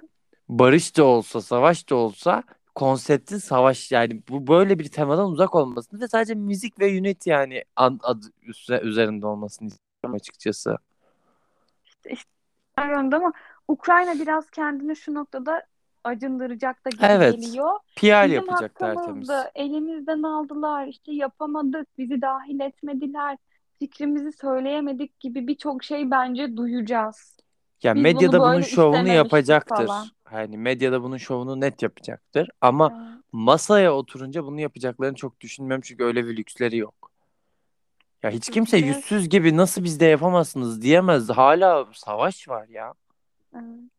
barış 0.50 0.98
da 0.98 1.04
olsa, 1.04 1.41
savaş 1.41 1.89
da 1.89 1.95
olsa 1.95 2.43
konseptin 2.76 3.38
savaş 3.38 3.91
yani 3.91 4.21
bu 4.30 4.48
böyle 4.48 4.80
bir 4.80 4.91
temadan 4.91 5.32
uzak 5.32 5.56
olmasını 5.56 6.02
ve 6.02 6.08
sadece 6.08 6.36
müzik 6.36 6.80
ve 6.80 7.00
unit 7.00 7.28
yani 7.28 7.63
ad, 7.76 7.93
adı 8.04 8.26
üstüne, 8.43 8.80
üzerinde 8.80 9.28
olmasını 9.28 9.67
istiyorum 9.67 10.15
açıkçası. 10.15 10.78
İşte, 11.86 12.10
işte 12.10 12.30
ama 13.15 13.34
Ukrayna 13.67 14.19
biraz 14.19 14.50
kendini 14.50 14.95
şu 14.95 15.13
noktada 15.13 15.63
acındıracak 16.04 16.86
da 16.86 16.89
gibi 16.89 17.06
Evet. 17.06 17.36
geliyor. 17.36 17.80
PR 17.95 18.24
Bizim 18.24 18.36
yapacak 18.36 18.76
tertemiz. 18.76 19.30
elimizden 19.56 20.24
aldılar, 20.24 20.88
işte 20.88 21.12
yapamadık, 21.12 21.98
bizi 21.98 22.21
dahil 22.21 22.60
etmediler, 22.60 23.38
fikrimizi 23.79 24.31
söyleyemedik 24.31 25.19
gibi 25.19 25.47
birçok 25.47 25.83
şey 25.83 26.11
bence 26.11 26.57
duyacağız. 26.57 27.38
Ya 27.83 27.95
Biz 27.95 28.01
medyada 28.03 28.39
bunu 28.39 28.51
bunun 28.51 28.61
şovunu 28.61 29.07
yapacaktır. 29.07 29.88
falan. 29.88 30.07
Hani 30.23 30.57
medyada 30.57 31.03
bunun 31.03 31.17
şovunu 31.17 31.61
net 31.61 31.81
yapacaktır. 31.83 32.49
Ama 32.61 32.91
Evet. 32.93 33.23
masaya 33.31 33.93
oturunca 33.93 34.45
bunu 34.45 34.61
yapacaklarını 34.61 35.15
çok 35.15 35.41
düşünmüyorum 35.41 35.81
çünkü 35.85 36.03
öyle 36.03 36.25
bir 36.25 36.38
lüksleri 36.38 36.77
yok. 36.77 37.11
Ya 38.23 38.29
hiç 38.31 38.49
kimse 38.49 38.77
Biraz 38.77 38.97
yüzsüz 38.97 39.29
gibi 39.29 39.57
nasıl 39.57 39.83
biz 39.83 39.99
de 39.99 40.05
yapamazsınız 40.05 40.81
diyemez. 40.81 41.29
Hala 41.29 41.88
savaş 41.93 42.47
var 42.47 42.67
ya. 42.67 42.93
evet. 43.55 43.91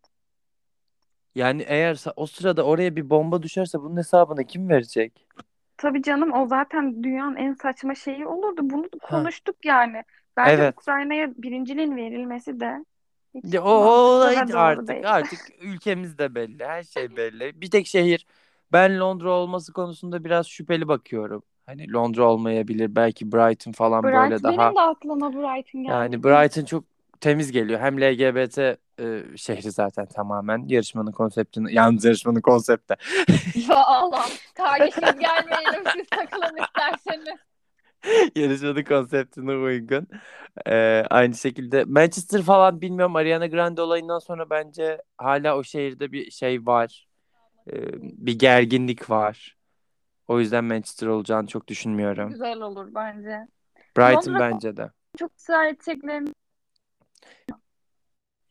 Yani 1.34 1.64
eğer 1.68 2.04
o 2.16 2.26
sırada 2.26 2.62
oraya 2.62 2.96
bir 2.96 3.10
bomba 3.10 3.42
düşerse 3.42 3.80
bunun 3.80 3.96
hesabını 3.96 4.44
kim 4.46 4.68
verecek? 4.68 5.26
Tabii 5.76 6.02
canım 6.02 6.32
o 6.32 6.46
zaten 6.48 7.02
dünyanın 7.02 7.36
en 7.36 7.52
saçma 7.54 7.94
şeyi 7.94 8.26
olurdu. 8.26 8.60
Bunu 8.64 8.88
konuştuk 9.02 9.56
yani. 9.64 10.02
Bence 10.36 10.52
evet. 10.52 10.74
Ukrayna'ya 10.76 11.34
birinciliğin 11.36 11.96
verilmesi 11.96 12.60
de 12.60 12.84
hiç 13.34 13.44
Ya 13.44 13.62
o, 13.62 13.66
o 13.68 13.72
mantıklı 13.72 14.30
olay 14.30 14.48
doğru 14.52 14.58
artık 14.58 14.88
değil. 14.88 15.02
artık 15.04 15.40
ülkemiz 15.60 16.18
de 16.18 16.34
belli. 16.34 16.64
Her 16.64 16.82
şey 16.82 17.16
belli. 17.16 17.60
Bir 17.60 17.70
tek 17.70 17.86
şehir 17.86 18.26
ben 18.72 19.00
Londra 19.00 19.30
olması 19.30 19.72
konusunda 19.72 20.24
biraz 20.24 20.46
şüpheli 20.46 20.88
bakıyorum. 20.88 21.42
Hani 21.66 21.92
Londra 21.92 22.24
olmayabilir. 22.32 22.96
Belki 22.96 23.32
Brighton 23.32 23.72
falan 23.72 24.12
böyle 24.12 24.30
Bright 24.30 24.42
daha 24.42 24.52
benim 24.60 24.76
de 24.76 24.80
aklıma 24.80 25.32
Brighton 25.32 25.78
yani 25.86 26.22
geldi. 26.22 26.22
Brighton 26.22 26.64
çok 26.64 26.84
temiz 27.20 27.52
geliyor. 27.52 27.80
Hem 27.80 28.00
LGBT 28.00 28.58
e, 29.00 29.22
şehri 29.36 29.70
zaten 29.70 30.06
tamamen 30.06 30.64
yarışmanın 30.66 31.12
konseptini 31.12 31.74
yalnız 31.74 32.04
yarışmanın 32.04 32.40
konsepti. 32.40 32.94
Ya 33.68 33.76
Allah. 33.76 34.26
Kardeşim 34.54 35.02
gelmeyelim 35.02 35.84
siz 35.96 36.06
takılın 36.10 36.56
isterseniz. 36.64 37.38
yarışmanın 38.36 38.84
konseptine 38.84 39.52
uygun. 39.52 40.08
Ee, 40.66 41.04
aynı 41.10 41.34
şekilde 41.34 41.84
Manchester 41.84 42.42
falan 42.42 42.80
bilmiyorum 42.80 43.16
Ariana 43.16 43.46
Grande 43.46 43.82
olayından 43.82 44.18
sonra 44.18 44.50
bence 44.50 45.02
hala 45.18 45.56
o 45.56 45.64
şehirde 45.64 46.12
bir 46.12 46.30
şey 46.30 46.66
var. 46.66 47.08
Ee, 47.72 47.72
bir 48.02 48.38
gerginlik 48.38 49.10
var. 49.10 49.56
O 50.28 50.40
yüzden 50.40 50.64
Manchester 50.64 51.06
olacağını 51.06 51.46
çok 51.46 51.68
düşünmüyorum. 51.68 52.30
Güzel 52.30 52.60
olur 52.60 52.88
bence. 52.94 53.48
Brighton 53.98 54.34
Londra- 54.34 54.40
bence 54.40 54.76
de. 54.76 54.90
Çok 55.18 55.30
ısrar 55.36 55.66
edeceklerini 55.66 56.32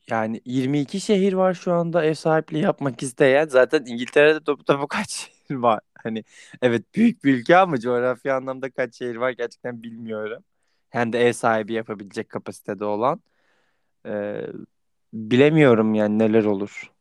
Yani 0.10 0.42
22 0.46 1.02
şehir 1.02 1.34
var 1.34 1.54
şu 1.54 1.74
anda 1.74 2.06
ev 2.06 2.14
sahipliği 2.14 2.60
yapmak 2.64 3.04
isteyen. 3.04 3.48
Zaten 3.48 3.86
İngiltere'de 3.86 4.44
topu 4.44 4.64
topu 4.64 4.88
kaç 4.90 5.10
şehir 5.12 5.56
var? 5.56 5.80
Hani 6.04 6.24
evet 6.62 6.96
büyük 6.96 7.24
bir 7.24 7.34
ülke 7.34 7.58
ama 7.58 7.80
coğrafi 7.80 8.34
anlamda 8.34 8.72
kaç 8.72 8.96
şehir 8.96 9.16
var 9.16 9.32
gerçekten 9.32 9.84
bilmiyorum. 9.84 10.44
Hem 10.90 11.14
de 11.14 11.20
ev 11.20 11.34
sahibi 11.34 11.74
yapabilecek 11.74 12.30
kapasitede 12.30 12.86
olan. 12.86 13.22
Ee, 14.06 14.48
bilemiyorum 15.14 15.94
yani 15.94 16.20
neler 16.20 16.46
olur. 16.46 16.92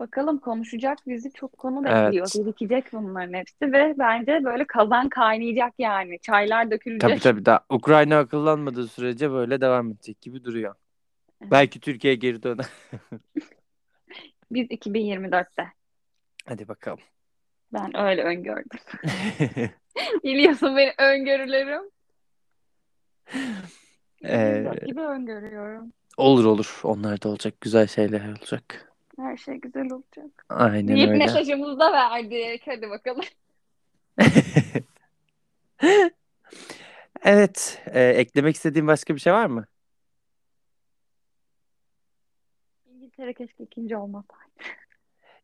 bakalım 0.00 0.38
konuşacak 0.38 0.98
bizi 1.06 1.32
çok 1.32 1.58
konu 1.58 1.82
Evet. 1.88 2.06
bekliyor. 2.06 2.28
Birikecek 2.46 2.92
bunların 2.92 3.32
hepsi 3.34 3.72
ve 3.72 3.94
bence 3.98 4.44
böyle 4.44 4.64
kazan 4.66 5.08
kaynayacak 5.08 5.72
yani. 5.78 6.18
Çaylar 6.22 6.70
dökülecek. 6.70 7.10
Tabii 7.10 7.20
tabii 7.20 7.46
da 7.46 7.64
Ukrayna 7.70 8.18
akıllanmadığı 8.18 8.88
sürece 8.88 9.30
böyle 9.30 9.60
devam 9.60 9.90
edecek 9.90 10.20
gibi 10.20 10.44
duruyor. 10.44 10.74
Belki 11.50 11.80
Türkiye 11.80 12.14
geri 12.14 12.42
döner. 12.42 12.66
Biz 14.50 14.66
2024'te. 14.70 15.66
Hadi 16.46 16.68
bakalım. 16.68 16.98
Ben 17.72 17.96
öyle 17.96 18.22
öngördüm. 18.22 18.80
Biliyorsun 20.24 20.76
benim 20.76 20.92
öngörülerim. 20.98 21.82
Ee, 24.24 24.60
2024 24.60 24.86
gibi 24.86 25.00
öngörüyorum. 25.00 25.92
olur 26.16 26.44
olur. 26.44 26.80
Onlar 26.84 27.22
da 27.22 27.28
olacak. 27.28 27.60
Güzel 27.60 27.86
şeyler 27.86 28.28
olacak. 28.28 28.92
Her 29.18 29.36
şey 29.36 29.54
güzel 29.54 29.90
olacak. 29.90 30.46
Aynen 30.48 30.96
Deyip 30.96 31.08
öyle. 31.08 31.18
mesajımızı 31.18 31.80
da 31.80 31.92
verdik. 31.92 32.62
Hadi 32.66 32.90
bakalım. 32.90 33.24
Evet. 37.22 37.82
e, 37.86 38.02
eklemek 38.08 38.56
istediğin 38.56 38.86
başka 38.86 39.14
bir 39.14 39.20
şey 39.20 39.32
var 39.32 39.46
mı? 39.46 39.66
İngiltere 43.22 43.46
keşke 43.46 43.64
ikinci 43.64 43.96
olmasaydı. 43.96 44.52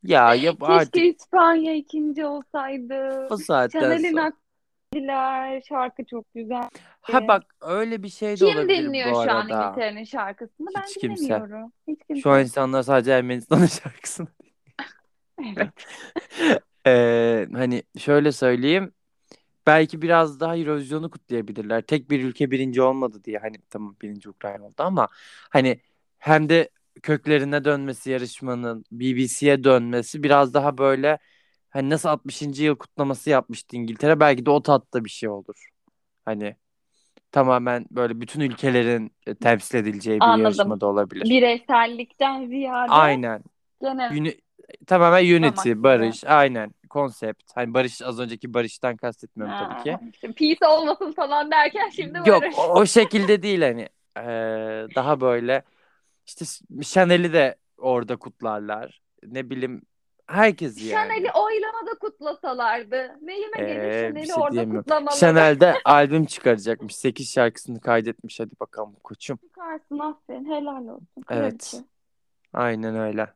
Ya 0.03 0.35
yap 0.35 0.63
artık 0.63 0.93
Keşke 0.93 1.09
İspanya 1.09 1.75
ikinci 1.75 2.27
olsaydı. 2.27 3.27
bu 3.31 3.39
saatten 3.39 3.81
Chanel'in 3.81 4.13
sonra. 4.13 5.61
Şarkı 5.69 6.05
çok 6.05 6.35
güzel. 6.35 6.69
Ha 7.01 7.29
bak 7.29 7.43
öyle 7.61 8.03
bir 8.03 8.09
şey 8.09 8.31
de 8.31 8.35
Kim 8.35 8.47
olabilir 8.49 8.85
dinliyor 8.85 9.11
bu 9.11 9.15
şu 9.25 9.31
an. 9.33 9.49
İngiltere'nin 9.49 10.05
şarkısını? 10.05 10.69
Ben 10.77 10.83
Hiç 10.83 10.99
kimse. 10.99 11.25
dinlemiyorum. 11.25 11.73
Hiç 11.89 11.99
kimse. 12.07 12.23
Şu 12.23 12.31
an 12.31 12.41
insanlar 12.41 12.83
sadece 12.83 13.11
Ermenistan'ın 13.13 13.67
şarkısını. 13.83 14.29
Evet. 15.57 15.69
Ee, 16.87 17.49
hani 17.53 17.83
şöyle 17.99 18.33
söyleyeyim. 18.33 18.93
Belki 19.67 20.03
biraz 20.03 20.41
daha 20.41 20.57
Eurovision'u 20.57 21.11
kutlayabilirler. 21.11 21.83
Tek 21.83 22.11
bir 22.11 22.25
ülke 22.25 22.51
birinci 22.51 22.83
olmadı 22.83 23.25
diye. 23.25 23.39
Hani 23.39 23.57
tamam 23.71 23.97
birinci 24.03 24.29
Ukrayna 24.31 24.65
oldu 24.65 24.75
ama 24.79 25.09
hani 25.51 25.81
hem 26.19 26.49
de 26.49 26.69
köklerine 27.03 27.65
dönmesi 27.65 28.11
yarışmanın 28.11 28.85
BBC'ye 28.93 29.65
dönmesi 29.65 30.23
biraz 30.23 30.55
daha 30.55 30.79
böyle 30.79 31.19
hani 31.71 31.91
nasıl 31.91 32.09
60. 32.09 32.65
yıl 32.65 32.77
kutlaması 32.77 33.31
yapmıştı 33.31 33.77
İngiltere 33.77 34.21
belki 34.21 34.47
de 34.47 34.51
o 34.51 34.63
tatta 34.63 35.05
bir 35.05 35.11
şey 35.11 35.29
olur. 35.29 35.69
Hani 36.25 36.57
tamamen 37.33 37.87
böyle 37.91 38.21
bütün 38.21 38.41
ülkelerin 38.41 39.13
e, 39.27 39.35
temsil 39.35 39.79
edileceği 39.79 40.21
bir 40.21 40.25
Anladım. 40.25 40.47
yarışma 40.47 40.81
da 40.81 40.87
olabilir. 40.87 41.31
Bireysellikten 41.31 42.47
ziyade 42.47 42.93
Aynen. 42.93 43.45
genel 43.83 44.11
Uni- 44.13 44.41
tamamen 44.87 45.25
unity, 45.25 45.71
Amaçlı. 45.71 45.83
barış, 45.83 46.25
aynen 46.25 46.71
konsept. 46.91 47.43
Hani 47.55 47.75
barış 47.75 48.03
az 48.03 48.19
önceki 48.21 48.55
barıştan 48.55 48.97
kastetmiyorum 48.97 49.57
tabii 49.59 49.83
ki. 49.83 49.91
Ha, 49.91 50.01
işte 50.13 50.33
peace 50.33 50.67
olmasın 50.67 51.13
falan 51.13 51.51
derken 51.51 51.89
şimdi 51.89 52.15
Yok 52.27 52.43
barış. 52.43 52.57
o, 52.59 52.73
o 52.81 52.87
şekilde 52.87 53.43
değil 53.43 53.63
hani. 53.63 53.89
Ee, 54.17 54.87
daha 54.95 55.21
böyle 55.21 55.63
işte 56.29 56.45
Chanel'i 56.83 57.33
de 57.33 57.57
orada 57.79 58.17
kutlarlar. 58.17 59.01
Ne 59.27 59.51
bileyim 59.51 59.83
herkes 60.27 60.83
yani. 60.83 60.91
Chanel'i 60.91 61.31
oylamada 61.33 61.99
kutlasalardı. 62.01 63.17
Neyime 63.23 63.57
gelir 63.59 63.83
Ee, 63.83 64.01
Chanel'i 64.09 64.27
şey 64.27 64.35
orada 64.39 64.53
diyemiyorum. 64.53 64.83
kutlamaları. 64.83 65.19
Chanel 65.21 65.61
de 65.61 65.75
albüm 65.85 66.25
çıkaracakmış. 66.27 66.97
8 66.97 67.33
şarkısını 67.33 67.81
kaydetmiş. 67.81 68.41
Hadi 68.41 68.61
bakalım 68.61 68.95
koçum. 69.05 69.37
Çıkarsın 69.37 69.99
aferin 69.99 70.45
helal 70.45 70.89
olsun. 70.89 71.09
Evet. 71.17 71.27
kraliçe. 71.27 71.77
Aynen 72.53 72.97
öyle. 72.97 73.27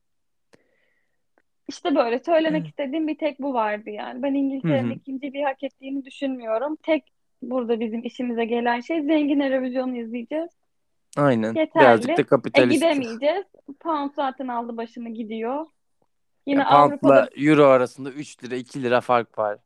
İşte 1.69 1.95
böyle 1.95 2.19
söylemek 2.19 2.67
istediğim 2.67 3.09
bir 3.09 3.19
tek 3.19 3.41
bu 3.41 3.55
vardı 3.55 3.91
yani. 3.91 4.23
Ben 4.23 4.35
İngiltere'nin 4.35 4.91
Hı 4.91 4.95
hı. 4.95 4.97
ikinci 4.99 5.33
bir 5.33 5.43
hak 5.43 5.63
ettiğini 5.63 6.05
düşünmüyorum. 6.05 6.77
Tek 6.77 7.13
burada 7.43 7.81
bizim 7.81 8.05
işimize 8.05 8.45
gelen 8.45 8.81
şey 8.81 9.03
zengin 9.03 9.41
Eurovision'u 9.41 9.97
izleyeceğiz. 9.97 10.51
Aynen. 11.17 11.55
Yeterli. 11.55 11.85
Birazcık 11.85 12.17
da 12.19 12.23
E 12.23 12.25
kapitalist. 12.25 12.75
gidemeyeceğiz. 12.75 13.45
Pound 13.81 14.11
zaten 14.17 14.49
aldı 14.49 14.77
başını 14.77 15.09
gidiyor. 15.09 15.67
Yine 16.47 16.61
Ya 16.61 16.69
Pound'la 16.69 16.83
Avrupa'da 16.85 17.29
Euro 17.37 17.65
arasında 17.67 18.11
3 18.11 18.45
lira 18.45 18.55
2 18.57 18.83
lira 18.83 19.01
fark 19.01 19.39
var. 19.39 19.59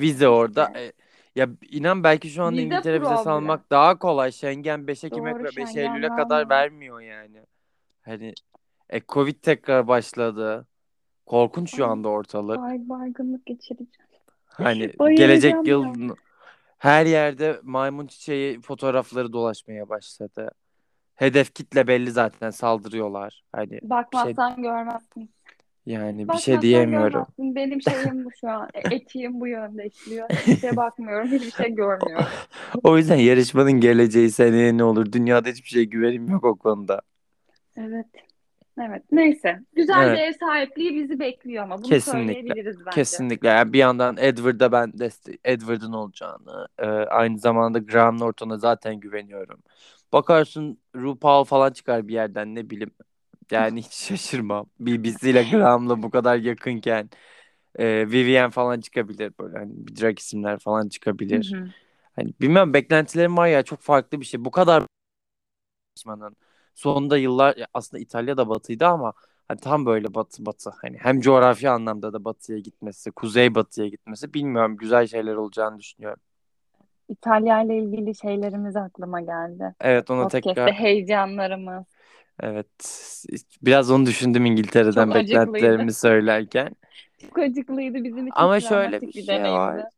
Vize 0.00 0.28
orada. 0.28 0.72
E, 0.76 0.92
ya 1.36 1.48
inan 1.70 2.04
belki 2.04 2.30
şu 2.30 2.42
anda 2.42 2.52
Vize 2.56 2.62
İngiltere 2.62 3.00
vizesi 3.00 3.30
almak 3.30 3.70
daha 3.70 3.98
kolay. 3.98 4.32
Schengen 4.32 4.86
5 4.86 5.04
Ekim 5.04 5.24
ve 5.24 5.44
5 5.44 5.52
Schengen 5.54 5.94
Eylül'e 5.94 6.08
kadar 6.08 6.48
vermiyor. 6.50 7.00
yani. 7.00 7.38
Hani 8.02 8.32
e, 8.90 9.00
Covid 9.08 9.34
tekrar 9.42 9.88
başladı. 9.88 10.66
Korkunç 11.26 11.76
şu 11.76 11.86
anda 11.86 12.08
ortalık. 12.08 12.58
Ay 12.58 12.78
baygınlık 12.88 13.46
geçireceğim. 13.46 14.08
Hani 14.46 14.80
Bayılacağım 14.98 15.16
gelecek 15.16 15.54
ya. 15.54 15.60
yıl 15.64 16.16
her 16.78 17.06
yerde 17.06 17.60
maymun 17.62 18.06
çiçeği 18.06 18.60
fotoğrafları 18.60 19.32
dolaşmaya 19.32 19.88
başladı. 19.88 20.50
Hedef 21.14 21.54
kitle 21.54 21.86
belli 21.86 22.10
zaten 22.10 22.50
saldırıyorlar. 22.50 23.42
Hani 23.52 23.68
şey 23.68 23.80
Bakmazsan 23.82 24.62
görmezsin. 24.62 25.30
yani 25.86 26.28
bir 26.28 26.38
şey 26.38 26.60
diyemiyorum. 26.60 27.12
görmezsin. 27.12 27.54
Benim 27.54 27.82
şeyim 27.90 28.24
bu 28.24 28.28
şu 28.40 28.48
an. 28.50 28.68
E, 28.74 28.94
Etiğim 28.94 29.40
bu 29.40 29.46
yönde 29.46 29.86
işliyor. 29.86 30.28
Hiçbir 30.30 30.56
şeye 30.56 30.76
bakmıyorum. 30.76 31.28
Hiçbir 31.28 31.50
şey 31.64 31.74
görmüyorum. 31.74 32.26
O 32.84 32.96
yüzden 32.96 33.16
yarışmanın 33.16 33.72
geleceği 33.72 34.30
seneye 34.30 34.76
ne 34.78 34.84
olur? 34.84 35.12
Dünyada 35.12 35.48
hiçbir 35.48 35.68
şeye 35.68 35.84
güvenim 35.84 36.28
yok 36.30 36.44
o 36.44 36.56
konuda. 36.56 37.00
Evet. 37.76 38.06
Evet. 38.80 39.02
Neyse. 39.12 39.60
Güzel 39.76 40.06
Evet. 40.08 40.18
bir 40.18 40.22
ev 40.22 40.32
sahipliği 40.48 40.94
bizi 41.02 41.20
bekliyor 41.20 41.64
ama 41.64 41.78
bunu 41.78 41.88
Kesinlikle. 41.88 42.34
söyleyebiliriz 42.34 42.76
bence. 42.86 42.90
Kesinlikle. 42.94 43.48
Yani 43.48 43.72
bir 43.72 43.78
yandan 43.78 44.16
Edward'a 44.20 44.72
ben 44.72 44.92
deste 44.98 45.32
Edward'ın 45.44 45.92
olacağını, 45.92 46.68
e, 46.78 46.86
aynı 46.86 47.38
zamanda 47.38 47.78
Graham 47.78 48.18
Norton'a 48.20 48.56
zaten 48.58 49.00
güveniyorum. 49.00 49.60
Bakarsın 50.12 50.78
RuPaul 50.96 51.44
falan 51.44 51.72
çıkar 51.72 52.08
bir 52.08 52.14
yerden 52.14 52.54
ne 52.54 52.70
bileyim. 52.70 52.90
Yani 53.50 53.82
hiç 53.82 53.92
şaşırmam. 54.08 54.66
BBC 54.80 55.30
ile 55.30 55.42
Graham'la 55.50 56.02
bu 56.02 56.10
kadar 56.10 56.36
yakınken 56.36 57.10
e, 57.78 58.10
Vivienne 58.10 58.50
falan 58.50 58.80
çıkabilir 58.80 59.32
böyle 59.40 59.58
hani 59.58 59.72
bir 59.88 59.96
drag 60.02 60.18
isimler 60.18 60.58
falan 60.58 60.88
çıkabilir. 60.88 61.56
hı. 61.56 61.72
Hani 62.16 62.34
bilmem 62.40 62.74
beklentilerim 62.74 63.36
var 63.36 63.48
ya 63.48 63.62
çok 63.62 63.80
farklı 63.80 64.20
bir 64.20 64.26
şey. 64.26 64.44
Bu 64.44 64.50
kadar 64.50 64.84
yarışmanın 65.96 66.36
sonunda 66.74 67.18
yıllar 67.18 67.56
aslında 67.74 68.00
İtalya 68.02 68.36
da 68.36 68.48
batıydı 68.48 68.86
ama 68.86 69.12
hani 69.48 69.60
tam 69.60 69.86
böyle 69.86 70.14
batı 70.14 70.46
batı 70.46 70.70
hani 70.70 70.98
hem 70.98 71.20
coğrafi 71.20 71.70
anlamda 71.70 72.12
da 72.12 72.24
batıya 72.24 72.58
gitmesi, 72.58 73.10
kuzey 73.10 73.54
batıya 73.54 73.88
gitmesi 73.88 74.34
bilmiyorum 74.34 74.76
güzel 74.76 75.06
şeyler 75.06 75.34
olacağını 75.34 75.78
düşünüyorum. 75.78 76.20
İtalya 77.08 77.62
ile 77.62 77.78
ilgili 77.78 78.14
şeylerimiz 78.14 78.76
aklıma 78.76 79.20
geldi. 79.20 79.74
Evet 79.80 80.10
ona 80.10 80.22
Podcast'te 80.22 80.40
tekrar 80.40 80.72
heyecanlarımız. 80.72 81.84
evet 82.40 82.66
biraz 83.62 83.90
onu 83.90 84.06
düşündüm 84.06 84.46
İngiltere'den 84.46 85.06
Çok 85.06 85.16
acıklıydı. 85.16 85.44
beklentilerimi 85.44 85.92
söylerken. 85.92 86.70
Çok 87.18 87.38
acıklıydı 87.38 87.94
bizim 88.04 88.18
için 88.26 88.30
Ama 88.36 88.60
şöyle 88.60 89.00
bir 89.02 89.06
bir 89.06 89.22
şey 89.22 89.42
var. 89.42 89.76
deneyimdi. 89.76 89.88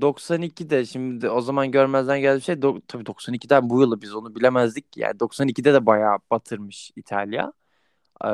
92'de 0.00 0.84
şimdi 0.84 1.30
o 1.30 1.40
zaman 1.40 1.70
görmezden 1.70 2.20
geldi 2.20 2.36
bir 2.36 2.42
şey. 2.42 2.54
Do- 2.54 2.82
tabii 2.88 3.06
92'den 3.06 3.70
bu 3.70 3.80
yılı 3.80 4.02
biz 4.02 4.14
onu 4.14 4.34
bilemezdik 4.34 4.92
ki. 4.92 5.00
Yani 5.00 5.20
92'de 5.20 5.74
de 5.74 5.86
bayağı 5.86 6.18
batırmış 6.30 6.90
İtalya. 6.96 7.52
Ee, 8.24 8.28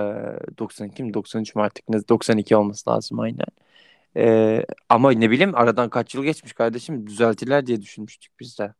92 0.59 1.03
mi 1.05 1.15
93 1.15 1.55
mü 1.57 1.63
artık 1.63 1.89
ne 1.89 2.09
92 2.09 2.57
olması 2.57 2.91
lazım 2.91 3.21
aynen. 3.21 3.47
Ee, 4.17 4.65
ama 4.89 5.11
ne 5.13 5.31
bileyim 5.31 5.55
aradan 5.55 5.91
kaç 5.91 6.15
yıl 6.15 6.25
geçmiş 6.25 6.53
kardeşim 6.53 7.07
düzeltirler 7.07 7.67
diye 7.67 7.83
düşünmüştük 7.83 8.41
biz 8.41 8.59
de. 8.59 8.75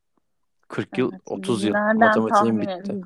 40 0.69 0.99
yıl, 0.99 1.13
Evet, 1.13 1.23
30 1.27 1.57
biz 1.59 1.65
yıl 1.65 1.75
matematiğim 1.75 2.61
bitti. 2.61 3.01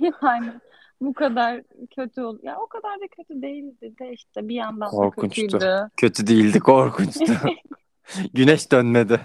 Yani 0.22 0.52
bu 1.00 1.14
kadar 1.14 1.62
kötü 1.96 2.22
ol. 2.22 2.38
Ya 2.42 2.58
o 2.58 2.66
kadar 2.66 3.00
da 3.00 3.06
kötü 3.16 3.42
değildi 3.42 3.94
de 3.98 4.12
işte 4.12 4.48
bir 4.48 4.54
yandan 4.54 4.80
da 4.86 4.90
Korkunçtu. 4.90 5.42
kötüydü. 5.42 5.88
Kötü 5.96 6.26
değildi, 6.26 6.60
korkunçtu. 6.60 7.32
Güneş 8.34 8.72
dönmedi. 8.72 9.20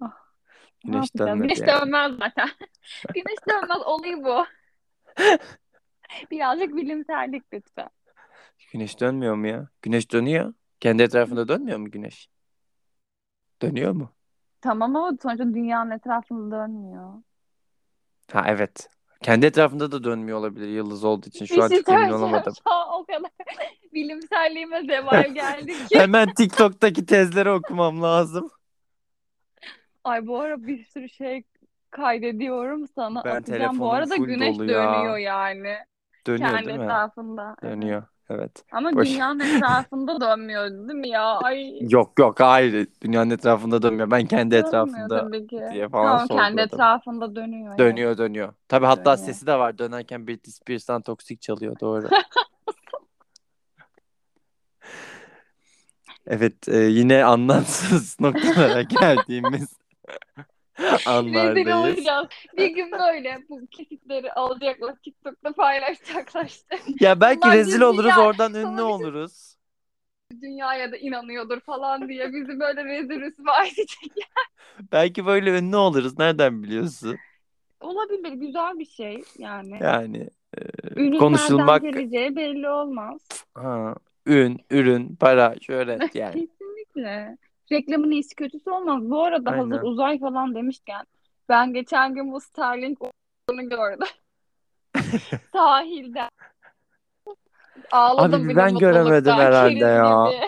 Ah, 0.00 0.10
Ne 0.84 0.92
Güneş 0.92 1.14
dönmedi 1.18 1.42
Güneş 1.54 1.58
yani. 1.68 1.80
dönmez 1.82 2.12
zaten. 2.18 2.48
Güneş 3.14 3.38
dönmez 3.48 3.82
olayı 3.86 4.16
bu. 4.16 4.44
Birazcık 6.30 6.76
bilimsellik 6.76 7.42
lütfen. 7.52 7.88
Güneş 8.72 9.00
dönmüyor 9.00 9.34
mu 9.34 9.46
ya? 9.46 9.68
Güneş 9.82 10.12
dönüyor. 10.12 10.54
Kendi 10.80 11.02
etrafında 11.02 11.48
dönmüyor 11.48 11.78
mu 11.78 11.90
güneş? 11.90 12.28
Dönüyor 13.62 13.92
mu? 13.92 14.12
Tamam 14.60 14.96
ama 14.96 15.16
sonuçta 15.22 15.44
dünyanın 15.54 15.90
etrafında 15.90 16.56
dönmüyor. 16.56 17.12
Ha 18.32 18.44
evet. 18.46 18.88
Kendi 19.22 19.46
etrafında 19.46 19.92
da 19.92 20.04
dönmüyor 20.04 20.38
olabilir 20.38 20.68
yıldız 20.68 21.04
olduğu 21.04 21.26
için. 21.28 21.44
Şu 21.44 21.62
an 21.62 21.68
şey 21.68 21.78
çok 21.78 21.88
emin 21.88 21.96
söyleyeceğim. 21.98 22.22
olamadım. 22.22 22.52
Şu 22.64 22.72
an 22.74 22.88
o 23.00 23.04
kadar 23.06 23.30
bilimselliğime 23.94 24.80
zeval 24.84 25.24
geldi 25.34 25.86
ki. 25.86 25.98
Hemen 25.98 26.28
TikTok'taki 26.34 27.06
tezleri 27.06 27.50
okumam 27.50 28.02
lazım. 28.02 28.50
Ay 30.04 30.26
bu 30.26 30.38
ara 30.40 30.66
bir 30.66 30.84
sürü 30.84 31.08
şey 31.08 31.44
kaydediyorum 31.90 32.86
sana 32.94 33.24
Ben 33.24 33.36
atacağım. 33.36 33.60
Bu 33.60 33.64
telefonum 33.64 33.90
arada 33.90 34.16
full 34.16 34.26
güneş 34.26 34.58
dolu 34.58 34.70
ya. 34.70 34.94
dönüyor 34.94 35.16
yani. 35.16 35.76
Dönüyor 36.26 36.50
Kendi 36.50 36.66
değil 36.66 36.78
mi? 36.78 36.84
etrafında. 36.84 37.56
Dönüyor. 37.62 38.02
Evet. 38.30 38.64
Ama 38.72 38.92
Boş. 38.92 39.08
dünyanın 39.08 39.40
etrafında 39.40 40.20
dönmüyor 40.20 40.70
değil 40.70 40.98
mi 40.98 41.08
ya? 41.08 41.22
Ay 41.38 41.78
Yok 41.80 42.12
yok 42.18 42.40
hayır. 42.40 42.86
Dünyanın 43.02 43.30
etrafında 43.30 43.82
dönmüyor. 43.82 44.10
Ben 44.10 44.26
kendi 44.26 44.50
dönmüyor 44.54 44.68
etrafında 44.68 45.20
tabii 45.20 45.46
ki. 45.46 45.62
diye 45.72 45.88
falan 45.88 46.04
Tamam 46.04 46.28
kendi 46.28 46.42
sorguladım. 46.42 46.58
etrafında 46.58 47.36
dönüyor. 47.36 47.78
Dönüyor 47.78 48.18
dönüyor. 48.18 48.52
Tabii 48.68 48.86
hatta 48.86 49.04
Dönüyor. 49.16 49.16
sesi 49.26 49.46
de 49.46 49.54
var. 49.58 49.78
Dönerken 49.78 50.26
Britney 50.26 50.52
Spears'tan 50.52 51.02
Toksik 51.02 51.42
çalıyor. 51.42 51.76
Doğru. 51.80 52.08
Evet 56.26 56.68
e, 56.68 56.76
yine 56.76 57.24
anlamsız 57.24 58.16
noktalara 58.20 58.82
geldiğimiz 58.82 59.68
Rezil 60.82 61.10
anlardayız. 61.10 61.68
olacağız. 61.98 62.28
Bir 62.58 62.66
gün 62.68 62.92
böyle 62.92 63.38
bu 63.48 63.66
kesitleri 63.66 64.32
alacaklar. 64.32 64.94
TikTok'ta 65.04 65.52
paylaşacaklar 65.52 66.44
işte. 66.44 66.78
Ya 67.00 67.20
belki 67.20 67.40
Bunlar 67.42 67.56
rezil 67.56 67.80
oluruz 67.80 68.04
dünya- 68.10 68.20
oradan 68.26 68.54
ünlü 68.54 68.62
Sonra 68.62 68.84
oluruz. 68.84 69.54
Dünyaya 70.42 70.92
da 70.92 70.96
inanıyordur 70.96 71.60
falan 71.60 72.08
diye 72.08 72.32
bizi 72.32 72.60
böyle 72.60 72.84
rezil 72.84 73.20
rüsva 73.20 73.64
edecek. 73.66 74.12
Belki 74.92 75.26
böyle 75.26 75.58
ünlü 75.58 75.76
oluruz. 75.76 76.18
Nereden 76.18 76.62
biliyorsun? 76.62 77.16
Olabilir. 77.80 78.32
Güzel 78.32 78.78
bir 78.78 78.86
şey 78.86 79.22
yani. 79.38 79.78
Yani 79.82 80.30
Ünün 80.96 81.18
konuşulmak- 81.18 81.82
nereden 81.82 82.00
geleceği 82.00 82.36
belli 82.36 82.68
olmaz. 82.68 83.20
ha, 83.54 83.94
ün, 84.26 84.58
ürün, 84.70 85.16
para, 85.16 85.54
şöhret 85.62 86.14
yani. 86.14 86.32
Kesinlikle. 86.58 87.38
Reklamın 87.72 88.10
iyisi 88.10 88.34
kötüsü 88.34 88.70
olmaz. 88.70 89.10
Bu 89.10 89.24
arada 89.24 89.52
hazır 89.52 89.72
Aynen. 89.72 89.84
uzay 89.84 90.18
falan 90.18 90.54
demişken 90.54 91.06
ben 91.48 91.72
geçen 91.72 92.14
gün 92.14 92.32
bu 92.32 92.40
Starlink 92.40 92.98
olduğunu 93.02 93.68
gördüm. 93.68 94.08
Sahilde. 95.52 96.28
Ağladım 97.92 98.46
Abi 98.46 98.56
ben 98.56 98.78
göremedim 98.78 99.32
herhalde 99.32 99.84
ya. 99.84 100.30
gibi. 100.30 100.46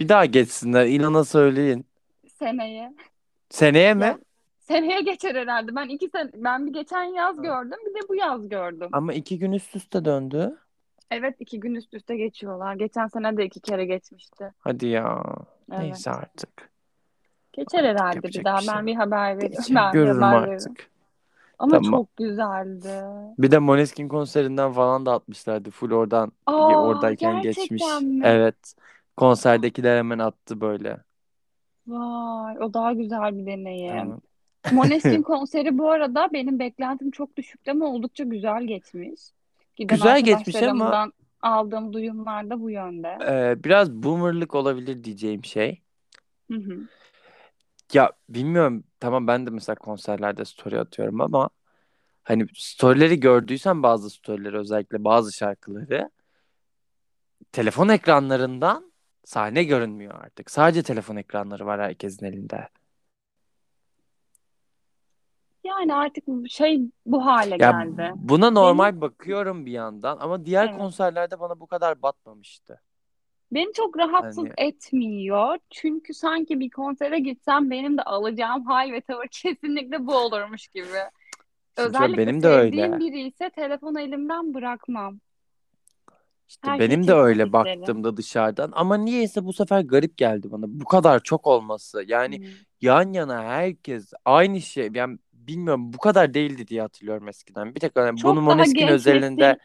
Bir 0.00 0.08
daha 0.08 0.24
geçsinler. 0.24 0.86
İnana 0.86 1.24
söyleyin. 1.24 1.86
Seneye. 2.28 2.92
Seneye 3.50 3.94
mi? 3.94 4.04
Ya, 4.04 4.18
seneye 4.58 5.00
geçer 5.00 5.34
herhalde. 5.34 5.76
Ben 5.76 5.88
iki 5.88 6.08
sene, 6.08 6.30
ben 6.34 6.66
bir 6.66 6.72
geçen 6.72 7.02
yaz 7.02 7.42
gördüm, 7.42 7.78
bir 7.86 7.94
de 7.94 8.08
bu 8.08 8.14
yaz 8.14 8.48
gördüm. 8.48 8.88
Ama 8.92 9.12
iki 9.12 9.38
gün 9.38 9.52
üst 9.52 9.76
üste 9.76 10.04
döndü. 10.04 10.58
Evet, 11.10 11.36
iki 11.38 11.60
gün 11.60 11.74
üst 11.74 11.94
üste 11.94 12.16
geçiyorlar. 12.16 12.74
Geçen 12.74 13.06
sene 13.06 13.36
de 13.36 13.44
iki 13.44 13.60
kere 13.60 13.84
geçmişti. 13.84 14.52
Hadi 14.58 14.86
ya. 14.86 15.22
Evet. 15.72 15.82
Neyse 15.82 16.10
artık. 16.10 16.70
Geçer 17.52 17.84
herhalde 17.84 18.16
Yapacak 18.16 18.40
bir 18.40 18.44
daha. 18.44 18.58
bir 18.58 18.62
şey 18.64 18.74
Ben 18.74 18.86
bir 18.86 18.94
haber 18.94 19.36
veririm. 19.38 19.50
Geçer, 19.58 19.76
Ben 19.76 19.92
görürüm 19.92 20.22
haber 20.22 20.42
veririm. 20.42 20.54
artık. 20.54 20.90
Ama 21.58 21.74
Tamam. 21.76 21.90
çok 21.90 22.16
güzeldi. 22.16 22.88
Bir 23.38 23.50
de 23.50 23.58
Måneskin 23.58 24.08
konserinden 24.08 24.72
falan 24.72 25.06
da 25.06 25.12
atmışlardı. 25.12 25.70
Full 25.70 25.90
oradan 25.92 26.32
Aa, 26.46 26.82
oradayken 26.84 27.42
geçmiş. 27.42 27.82
mi? 28.02 28.20
Evet. 28.24 28.74
Konserdekiler 29.16 29.96
hemen 29.98 30.18
attı 30.18 30.60
böyle. 30.60 30.96
Vay, 31.86 32.56
o 32.60 32.74
daha 32.74 32.92
güzel 32.92 33.38
bir 33.38 33.46
deneyim. 33.46 33.96
Tamam. 33.96 34.20
Måneskin 34.72 35.22
konseri 35.22 35.78
bu 35.78 35.90
arada 35.90 36.28
benim 36.32 36.58
beklentim 36.58 37.10
çok 37.10 37.36
düşüktü 37.36 37.70
ama 37.70 37.86
oldukça 37.86 38.24
güzel 38.24 38.62
geçmiş. 38.64 39.20
Giden 39.76 39.96
Güzel 39.96 40.20
geçmiş 40.24 40.62
ama- 40.62 41.10
aldığım 41.42 41.92
duyumlar 41.92 42.50
da 42.50 42.60
bu 42.60 42.70
yönde. 42.70 43.18
Ee, 43.28 43.64
biraz 43.64 43.90
boomerlık 43.92 44.54
olabilir 44.54 45.04
diyeceğim 45.04 45.44
şey. 45.44 45.82
Hı 46.50 46.58
hı. 46.58 46.78
Ya 47.92 48.12
bilmiyorum 48.28 48.84
tamam 49.00 49.26
ben 49.26 49.46
de 49.46 49.50
mesela 49.50 49.76
konserlerde 49.76 50.44
story 50.44 50.80
atıyorum 50.80 51.20
ama 51.20 51.50
hani 52.22 52.46
storyleri 52.54 53.20
gördüysen 53.20 53.82
bazı 53.82 54.10
storyleri 54.10 54.58
özellikle 54.58 55.04
bazı 55.04 55.32
şarkıları 55.32 56.10
telefon 57.52 57.88
ekranlarından 57.88 58.92
sahne 59.24 59.64
görünmüyor 59.64 60.24
artık. 60.24 60.50
Sadece 60.50 60.82
telefon 60.82 61.16
ekranları 61.16 61.66
var 61.66 61.80
herkesin 61.80 62.26
elinde. 62.26 62.68
Yani 65.64 65.94
artık 65.94 66.24
şey 66.48 66.80
bu 67.06 67.26
hale 67.26 67.50
Ya 67.50 67.56
geldi. 67.70 68.12
buna 68.16 68.50
normal 68.50 69.00
bakıyorum 69.00 69.66
bir 69.66 69.72
yandan 69.72 70.18
ama 70.20 70.44
diğer 70.44 70.68
Evet. 70.68 70.78
konserlerde 70.78 71.40
bana 71.40 71.60
bu 71.60 71.66
kadar 71.66 72.02
batmamıştı. 72.02 72.80
Beni 73.52 73.72
çok 73.72 73.98
rahatsız 73.98 74.38
Hani- 74.38 74.52
etmiyor. 74.58 75.56
Çünkü 75.70 76.14
sanki 76.14 76.60
bir 76.60 76.70
konsere 76.70 77.18
gitsem 77.18 77.70
benim 77.70 77.98
de 77.98 78.02
alacağım 78.02 78.64
hal 78.66 78.92
ve 78.92 79.00
tavır 79.00 79.26
kesinlikle 79.30 80.06
bu 80.06 80.14
olurmuş 80.16 80.68
gibi. 80.68 80.84
Şimdi 81.78 81.88
Özellikle 81.88 82.16
benim 82.18 82.42
de 82.42 82.48
öyle. 82.48 82.98
biri 82.98 83.20
ise 83.28 83.50
telefonu 83.50 84.00
elimden 84.00 84.54
bırakmam. 84.54 85.18
İşte 86.48 86.68
Her 86.70 86.78
şey 86.78 86.88
benim 86.88 87.06
de 87.08 87.12
öyle 87.12 87.32
isterim. 87.44 87.52
baktığımda 87.52 88.16
dışarıdan 88.16 88.72
ama 88.74 88.96
niyeyse 88.96 89.44
bu 89.44 89.52
sefer 89.52 89.80
garip 89.80 90.16
geldi 90.16 90.50
bana. 90.52 90.64
Bu 90.68 90.84
kadar 90.84 91.20
çok 91.20 91.46
olması. 91.46 92.04
Yani 92.06 92.38
Hmm. 92.38 92.46
yan 92.80 93.12
yana 93.12 93.42
herkes 93.44 94.12
aynı 94.24 94.60
şey. 94.60 94.90
Yani 94.94 95.18
bilmiyorum 95.46 95.92
bu 95.92 95.98
kadar 95.98 96.34
değildi 96.34 96.66
diye 96.66 96.80
hatırlıyorum 96.80 97.28
eskiden. 97.28 97.74
Bir 97.74 97.80
tek 97.80 97.96
hani 97.96 98.16
Çok 98.18 98.36
bunu 98.36 98.74
genç 98.74 98.90
özelinde 98.90 99.58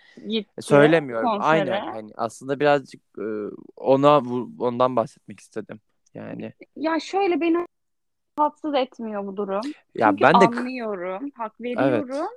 söylemiyorum. 0.61 1.25
konsere. 1.25 1.45
Aynen. 1.45 1.81
Hani 1.93 2.11
aslında 2.15 2.59
birazcık 2.59 3.01
e, 3.19 3.23
ona 3.75 4.17
ondan 4.59 4.95
bahsetmek 4.95 5.39
istedim. 5.39 5.79
Yani 6.13 6.53
Ya 6.75 6.99
şöyle 6.99 7.41
beni 7.41 7.67
rahatsız 8.39 8.75
etmiyor 8.75 9.27
bu 9.27 9.37
durum. 9.37 9.61
ya 9.95 10.09
Çünkü 10.11 10.23
ben 10.23 10.33
de 10.33 10.45
anlıyorum, 10.45 11.31
hak 11.35 11.61
veriyorum. 11.61 12.27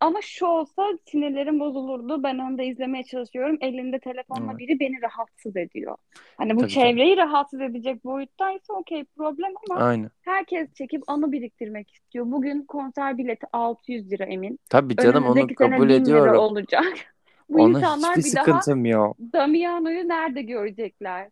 Ama 0.00 0.18
şu 0.22 0.46
olsa 0.46 0.82
sinirlerim 1.06 1.60
bozulurdu. 1.60 2.22
Ben 2.22 2.38
onu 2.38 2.58
da 2.58 2.62
izlemeye 2.62 3.04
çalışıyorum. 3.04 3.56
Elinde 3.60 3.98
telefonla 3.98 4.50
Evet. 4.50 4.58
biri 4.58 4.80
beni 4.80 5.02
rahatsız 5.02 5.56
ediyor. 5.56 5.96
Hani 6.36 6.56
bu 6.56 6.60
Tabii, 6.60 6.70
çevreyi 6.70 7.16
rahatsız 7.16 7.60
edecek 7.60 8.04
boyuttaysa 8.04 8.72
okey 8.74 9.04
problem 9.04 9.52
ama 9.70 9.80
aynen. 9.80 10.10
herkes 10.22 10.74
çekip 10.74 11.02
anı 11.06 11.32
biriktirmek 11.32 11.90
istiyor. 11.90 12.24
Bugün 12.28 12.64
konser 12.64 13.18
bileti 13.18 13.46
600 13.52 14.12
lira 14.12 14.24
emin. 14.24 14.58
Tabii 14.70 14.96
canım 14.96 15.24
onu 15.24 15.32
Önümüzdeki 15.32 15.54
sene 15.58 15.70
kabul 15.70 15.88
1000 15.88 15.88
lira 15.90 16.02
ediyorum. 16.02 16.36
olacak. 16.38 16.84
Bu 17.48 17.62
Ona 17.62 17.78
insanlar 17.78 18.16
hiçbir 18.16 18.30
bir 18.30 18.36
daha 18.36 18.44
sıkıntım 18.44 18.84
yok. 18.84 19.16
Damiano'yu 19.32 20.08
nerede 20.08 20.42
görecekler? 20.42 21.28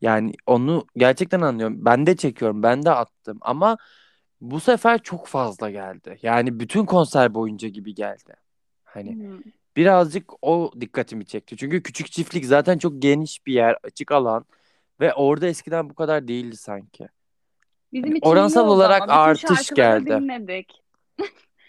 Yani 0.00 0.32
onu 0.46 0.86
gerçekten 0.96 1.40
anlıyorum. 1.40 1.76
Ben 1.84 2.06
de 2.06 2.16
çekiyorum. 2.16 2.62
Ben 2.62 2.84
de 2.84 2.90
attım. 2.90 3.38
Ama 3.40 3.76
bu 4.40 4.60
sefer 4.60 5.02
çok 5.02 5.26
fazla 5.26 5.70
geldi. 5.70 6.18
Yani 6.22 6.60
bütün 6.60 6.84
konser 6.86 7.34
boyunca 7.34 7.68
gibi 7.68 7.94
geldi. 7.94 8.34
Hani 8.84 9.10
Hmm. 9.14 9.38
birazcık 9.76 10.32
o 10.42 10.72
dikkatimi 10.80 11.26
çekti. 11.26 11.56
Çünkü 11.56 11.82
küçük 11.82 12.12
çiftlik 12.12 12.46
zaten 12.46 12.78
çok 12.78 13.02
geniş 13.02 13.46
bir 13.46 13.52
yer, 13.52 13.76
açık 13.84 14.12
alan. 14.12 14.44
Ve 15.00 15.14
orada 15.14 15.46
eskiden 15.46 15.90
bu 15.90 15.94
kadar 15.94 16.28
değildi 16.28 16.56
sanki. 16.56 17.08
Bizim 17.92 18.10
Hani 18.10 18.18
için 18.18 18.30
oransal 18.30 18.68
olarak 18.68 19.02
ama 19.02 19.12
artış 19.12 19.72
geldi. 19.74 20.06
dinledik. 20.06 20.82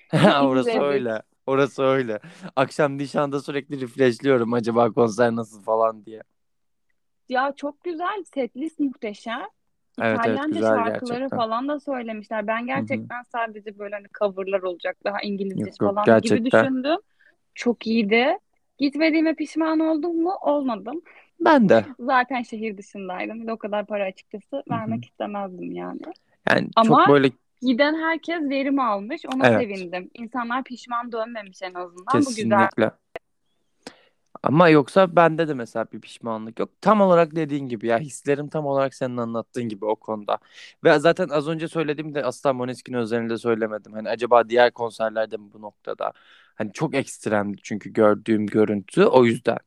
Orası 0.41 0.79
öyle. 0.79 1.21
Orası 1.45 1.83
öyle. 1.83 2.19
Akşam 2.55 2.97
nişanda 2.97 3.39
sürekli 3.41 3.81
refreshliyorum 3.81 4.53
acaba 4.53 4.91
konser 4.91 5.31
nasıl 5.35 5.61
falan 5.63 6.05
diye. 6.05 6.23
Ya 7.29 7.53
çok 7.55 7.83
güzel. 7.83 8.23
Setlist 8.33 8.79
muhteşem. 8.79 9.47
Evet 10.01 10.19
evet 10.19 10.19
İtalyanca 10.19 10.59
güzel 10.59 10.75
şarkıları 10.75 11.19
gerçekten. 11.19 11.37
falan 11.37 11.67
da 11.67 11.79
söylemişler. 11.79 12.47
Ben 12.47 12.65
gerçekten 12.65 13.23
sadece 13.31 13.79
böyle 13.79 13.95
hani 13.95 14.05
coverlar 14.19 14.61
olacak 14.61 14.97
daha 15.05 15.21
İngilizce 15.21 15.61
Yok 15.61 15.81
yok 15.81 15.95
falan 15.95 16.05
gibi 16.05 16.29
gerçekten. 16.29 16.65
düşündüm. 16.65 16.97
Çok 17.55 17.87
iyiydi. 17.87 18.37
Gitmediğime 18.77 19.35
pişman 19.35 19.79
oldum 19.79 20.23
mu? 20.23 20.33
Olmadım. 20.41 21.01
Ben 21.39 21.69
de. 21.69 21.85
Zaten 21.99 22.41
şehir 22.41 22.77
dışındaydım. 22.77 23.41
Bir 23.41 23.47
de 23.47 23.53
o 23.53 23.57
kadar 23.57 23.85
para 23.85 24.03
açıkçası 24.03 24.63
vermek 24.69 25.05
istemezdim 25.05 25.71
yani. 25.71 26.01
Yani 26.49 26.67
Ama 26.75 27.05
çok 27.05 27.15
böyle 27.15 27.31
giden 27.61 27.95
herkes 27.95 28.41
verim 28.41 28.79
almış. 28.79 29.21
Ona 29.35 29.47
Evet. 29.47 29.61
sevindim. 29.61 30.09
İnsanlar 30.13 30.63
pişman 30.63 31.11
dönmemiş 31.11 31.61
en 31.61 31.73
azından. 31.73 32.21
Bu 32.21 32.29
güzel. 32.29 32.69
Ama 34.43 34.69
yoksa 34.69 35.15
bende 35.15 35.47
de 35.47 35.53
mesela 35.53 35.85
bir 35.93 36.01
pişmanlık 36.01 36.59
yok. 36.59 36.69
Tam 36.81 37.01
olarak 37.01 37.35
dediğin 37.35 37.67
gibi 37.67 37.87
ya 37.87 37.99
hislerim 37.99 38.47
tam 38.49 38.65
olarak 38.65 38.93
senin 38.95 39.17
anlattığın 39.17 39.63
gibi 39.69 39.85
o 39.85 39.95
konuda. 39.95 40.37
Ve 40.83 40.99
zaten 40.99 41.29
az 41.29 41.47
önce 41.47 41.67
söylediğimde 41.67 42.23
asla 42.25 42.53
Måneskin 42.53 42.93
özelinde 42.93 43.37
söylemedim. 43.37 43.93
Hani 43.93 44.09
acaba 44.09 44.49
diğer 44.49 44.71
konserlerde 44.71 45.37
mi 45.37 45.53
bu 45.53 45.61
noktada? 45.61 46.11
Hani 46.55 46.73
çok 46.73 46.95
ekstremdi 46.95 47.57
çünkü 47.63 47.93
gördüğüm 47.93 48.45
görüntü 48.47 49.03
o 49.05 49.25
yüzden. 49.25 49.57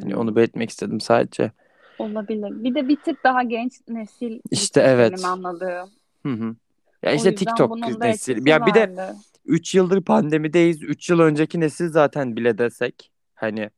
Hani 0.00 0.12
Hmm, 0.12 0.16
onu 0.16 0.36
belirtmek 0.36 0.70
istedim 0.70 1.00
sadece. 1.00 1.52
olabilir. 1.98 2.64
Bir 2.64 2.74
de 2.74 2.88
bir 2.88 2.96
tık 2.96 3.24
daha 3.24 3.42
genç 3.42 3.72
nesil 3.88 4.40
İşte 4.50 4.80
evet. 4.80 5.12
benim 5.12 5.24
anladığım. 5.24 5.90
Hı 6.26 6.32
hı. 6.32 6.56
Ya 7.02 7.12
işte 7.12 7.34
TikTok 7.34 7.76
nesil. 8.00 8.46
Ya 8.46 8.66
bir 8.66 8.74
de 8.74 8.80
vardı. 8.80 9.16
3 9.44 9.74
yıldır 9.74 10.02
pandemideyiz. 10.02 10.82
3 10.82 11.10
yıl 11.10 11.20
önceki 11.20 11.60
nesil 11.60 11.88
zaten 11.88 12.36
bile 12.36 12.58
desek 12.58 13.10
hani 13.34 13.70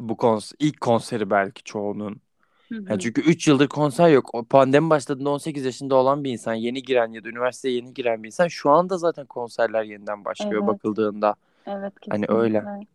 bu 0.00 0.16
kons 0.16 0.52
ilk 0.58 0.80
konseri 0.80 1.30
belki 1.30 1.62
çoğunun. 1.64 2.20
Hı 2.68 2.74
Yani 2.88 3.00
çünkü 3.00 3.20
3 3.20 3.48
yıldır 3.48 3.68
konser 3.68 4.08
yok. 4.08 4.30
O 4.34 4.44
pandemi 4.44 4.90
başladığında 4.90 5.30
18 5.30 5.64
yaşında 5.64 5.94
olan 5.94 6.24
bir 6.24 6.30
insan, 6.32 6.54
yeni 6.54 6.82
giren 6.82 7.12
ya 7.12 7.24
da 7.24 7.28
üniversiteye 7.28 7.74
yeni 7.74 7.94
giren 7.94 8.22
bir 8.22 8.26
insan 8.28 8.48
şu 8.48 8.70
anda 8.70 8.98
zaten 8.98 9.26
konserler 9.26 9.82
yeniden 9.82 10.24
başlıyor 10.24 10.62
Evet. 10.62 10.66
bakıldığında. 10.74 11.34
Evet 11.66 11.92
Hani 12.10 12.24
öyle. 12.28 12.58
kesinlikle. 12.60 12.86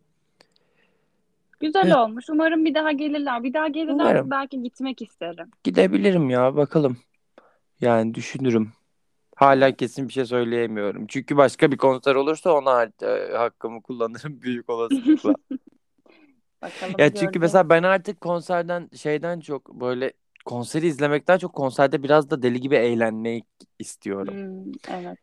Güzel 1.60 1.86
Evet, 1.86 1.96
olmuş. 1.96 2.24
Umarım 2.30 2.64
bir 2.64 2.74
daha 2.74 2.92
gelirler. 2.92 3.42
Bir 3.42 3.54
daha 3.54 3.68
gelirlerse 3.68 4.02
umarım. 4.02 4.30
belki 4.30 4.62
gitmek 4.62 5.02
isterim. 5.02 5.50
Gidebilirim 5.64 6.30
ya 6.30 6.56
bakalım. 6.56 6.96
Yani 7.80 8.14
düşünürüm. 8.14 8.72
Hala 9.36 9.76
kesin 9.76 10.08
bir 10.08 10.12
şey 10.12 10.24
söyleyemiyorum. 10.24 11.06
Çünkü 11.06 11.36
başka 11.36 11.72
bir 11.72 11.76
konser 11.76 12.14
olursa 12.14 12.52
ona 12.52 12.82
e, 13.02 13.32
hakkımı 13.36 13.82
kullanırım 13.82 14.42
büyük 14.42 14.70
olasılıkla. 14.70 15.34
Bakalım 16.64 16.98
Ya 16.98 17.14
çünkü 17.14 17.38
göreceğiz. 17.40 17.40
mesela 17.40 17.68
ben 17.70 17.82
artık 17.82 18.20
konserden 18.20 18.90
şeyden 18.96 19.40
çok 19.40 19.74
böyle 19.80 20.12
konseri 20.44 20.86
izlemekten 20.86 21.38
çok 21.38 21.52
konserde 21.54 22.02
biraz 22.02 22.30
da 22.30 22.42
deli 22.42 22.60
gibi 22.60 22.76
eğlenmeyi 22.76 23.44
istiyorum. 23.78 24.38
Hmm, 24.38 24.72
evet. 24.88 25.18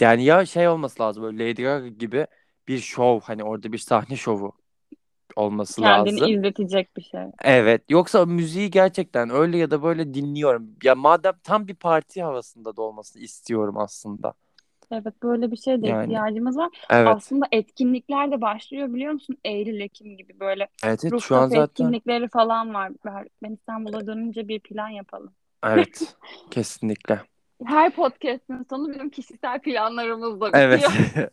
Yani 0.00 0.24
ya 0.24 0.46
şey 0.46 0.68
olması 0.68 1.02
lazım 1.02 1.22
böyle 1.22 1.50
Lady 1.50 1.62
Gaga 1.62 1.88
gibi 1.88 2.26
bir 2.68 2.78
şov 2.78 3.20
hani 3.20 3.44
orada 3.44 3.72
bir 3.72 3.78
sahne 3.78 4.16
şovu 4.16 4.52
olması 5.36 5.82
Kendini 5.82 6.20
lazım. 6.22 6.30
izletecek 6.30 6.96
bir 6.96 7.02
şey. 7.02 7.24
Evet. 7.44 7.82
Yoksa 7.90 8.26
müziği 8.26 8.70
gerçekten 8.70 9.30
öyle 9.30 9.58
ya 9.58 9.70
da 9.70 9.82
böyle 9.82 10.14
dinliyorum. 10.14 10.76
Ya 10.82 10.94
madem 10.94 11.32
tam 11.42 11.68
bir 11.68 11.74
parti 11.74 12.22
havasında 12.22 12.76
da 12.76 12.82
olmasını 12.82 13.22
istiyorum 13.22 13.78
aslında. 13.78 14.34
Evet 14.92 15.22
böyle 15.22 15.50
bir 15.50 15.56
şeye 15.56 15.82
de 15.82 15.86
Yani 15.86 16.04
ihtiyacımız 16.04 16.56
var. 16.56 16.70
evet. 16.90 17.08
Aslında 17.08 17.46
etkinlikler 17.52 18.30
de 18.30 18.40
başlıyor 18.40 18.94
biliyor 18.94 19.12
musun? 19.12 19.36
Eylül, 19.44 19.80
Ekim 19.80 20.16
gibi 20.16 20.40
böyle 20.40 20.68
Evet, 20.84 21.04
evet 21.04 21.20
şu 21.20 21.36
an 21.36 21.48
zaten 21.48 21.62
etkinlikleri 21.64 22.28
falan 22.28 22.74
var. 22.74 22.92
Ben 23.42 23.52
İstanbul'a 23.52 24.06
dönünce 24.06 24.48
bir 24.48 24.60
plan 24.60 24.88
yapalım. 24.88 25.34
evet 25.64 26.16
kesinlikle. 26.50 27.20
Her 27.64 27.90
podcast'in 27.90 28.62
sonu 28.70 28.92
bizim 28.92 29.10
kişisel 29.10 29.60
planlarımızla 29.60 30.50
Evet. 30.54 30.82
bitiyor. 30.82 31.28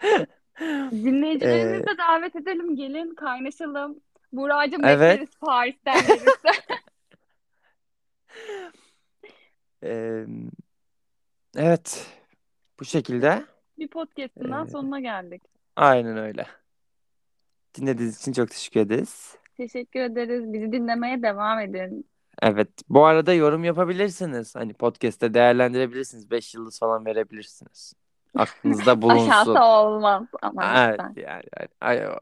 Dinleyicilerimizi 0.90 1.82
Ee, 1.82 1.86
de 1.86 1.98
davet 1.98 2.36
edelim. 2.36 2.76
Gelin 2.76 3.14
kaynaşalım. 3.14 4.00
Buracığım 4.32 4.84
evet. 4.84 5.00
bekleriz 5.00 5.30
Paris'ten 5.40 6.00
gelirse. 6.06 6.50
Ee, 9.82 10.26
evet. 11.56 12.06
Bu 12.80 12.84
şekilde. 12.84 13.44
Bir 13.78 13.88
podcast'ın 13.88 14.50
daha 14.50 14.62
Ee, 14.64 14.66
sonuna 14.66 15.00
geldik. 15.00 15.42
aynen 15.76 16.16
öyle. 16.16 16.46
Dinlediğiniz 17.74 18.20
için 18.20 18.32
çok 18.32 18.50
teşekkür 18.50 18.80
ederiz. 18.80 19.36
Teşekkür 19.56 20.00
ederiz. 20.00 20.52
Bizi 20.52 20.72
dinlemeye 20.72 21.22
devam 21.22 21.58
edin. 21.60 22.08
Evet. 22.42 22.68
Bu 22.88 23.04
arada 23.04 23.32
yorum 23.34 23.64
yapabilirsiniz. 23.64 24.54
Hani 24.56 24.72
podcast'te 24.74 25.34
değerlendirebilirsiniz. 25.34 26.30
5 26.30 26.54
yıldız 26.54 26.78
falan 26.78 27.06
verebilirsiniz. 27.06 27.92
Aklınızda 28.36 29.02
bulunsun. 29.02 29.30
Aşağısı 29.30 29.64
olmaz 29.64 30.22
ama 30.42 30.62
Evet 30.64 31.00
lütfen. 31.00 31.14
yani, 31.16 31.42
yani 31.60 31.68
ay- 31.80 32.18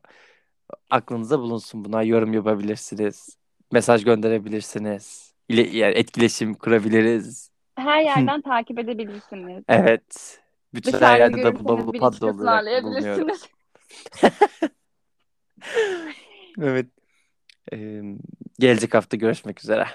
aklınızda 0.91 1.39
bulunsun 1.41 1.85
buna. 1.85 2.03
Yorum 2.03 2.33
yapabilirsiniz. 2.33 3.37
Mesaj 3.73 4.05
gönderebilirsiniz. 4.05 5.35
İle, 5.49 5.63
yani 5.79 5.95
etkileşim 5.95 6.55
kurabiliriz. 6.55 7.51
Her 7.77 8.03
yerden 8.03 8.41
takip 8.41 8.79
edebilirsiniz. 8.79 9.65
Evet. 9.69 10.41
Bütün 10.75 10.93
her 10.93 10.99
Dışarıda 10.99 11.19
yerde 11.19 11.37
double 11.37 11.43
görürseniz 11.43 11.69
double 11.69 11.93
bir 11.93 11.99
pad 11.99 12.13
içki 12.13 12.27
olarak 12.27 12.85
bulunuyorum. 12.85 13.29
Evet. 16.61 16.87
Ee, 17.73 18.03
gelecek 18.59 18.95
hafta 18.95 19.17
görüşmek 19.17 19.61
üzere. 19.61 19.87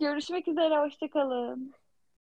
Görüşmek 0.00 0.48
üzere. 0.48 0.78
Hoşçakalın. 0.78 1.74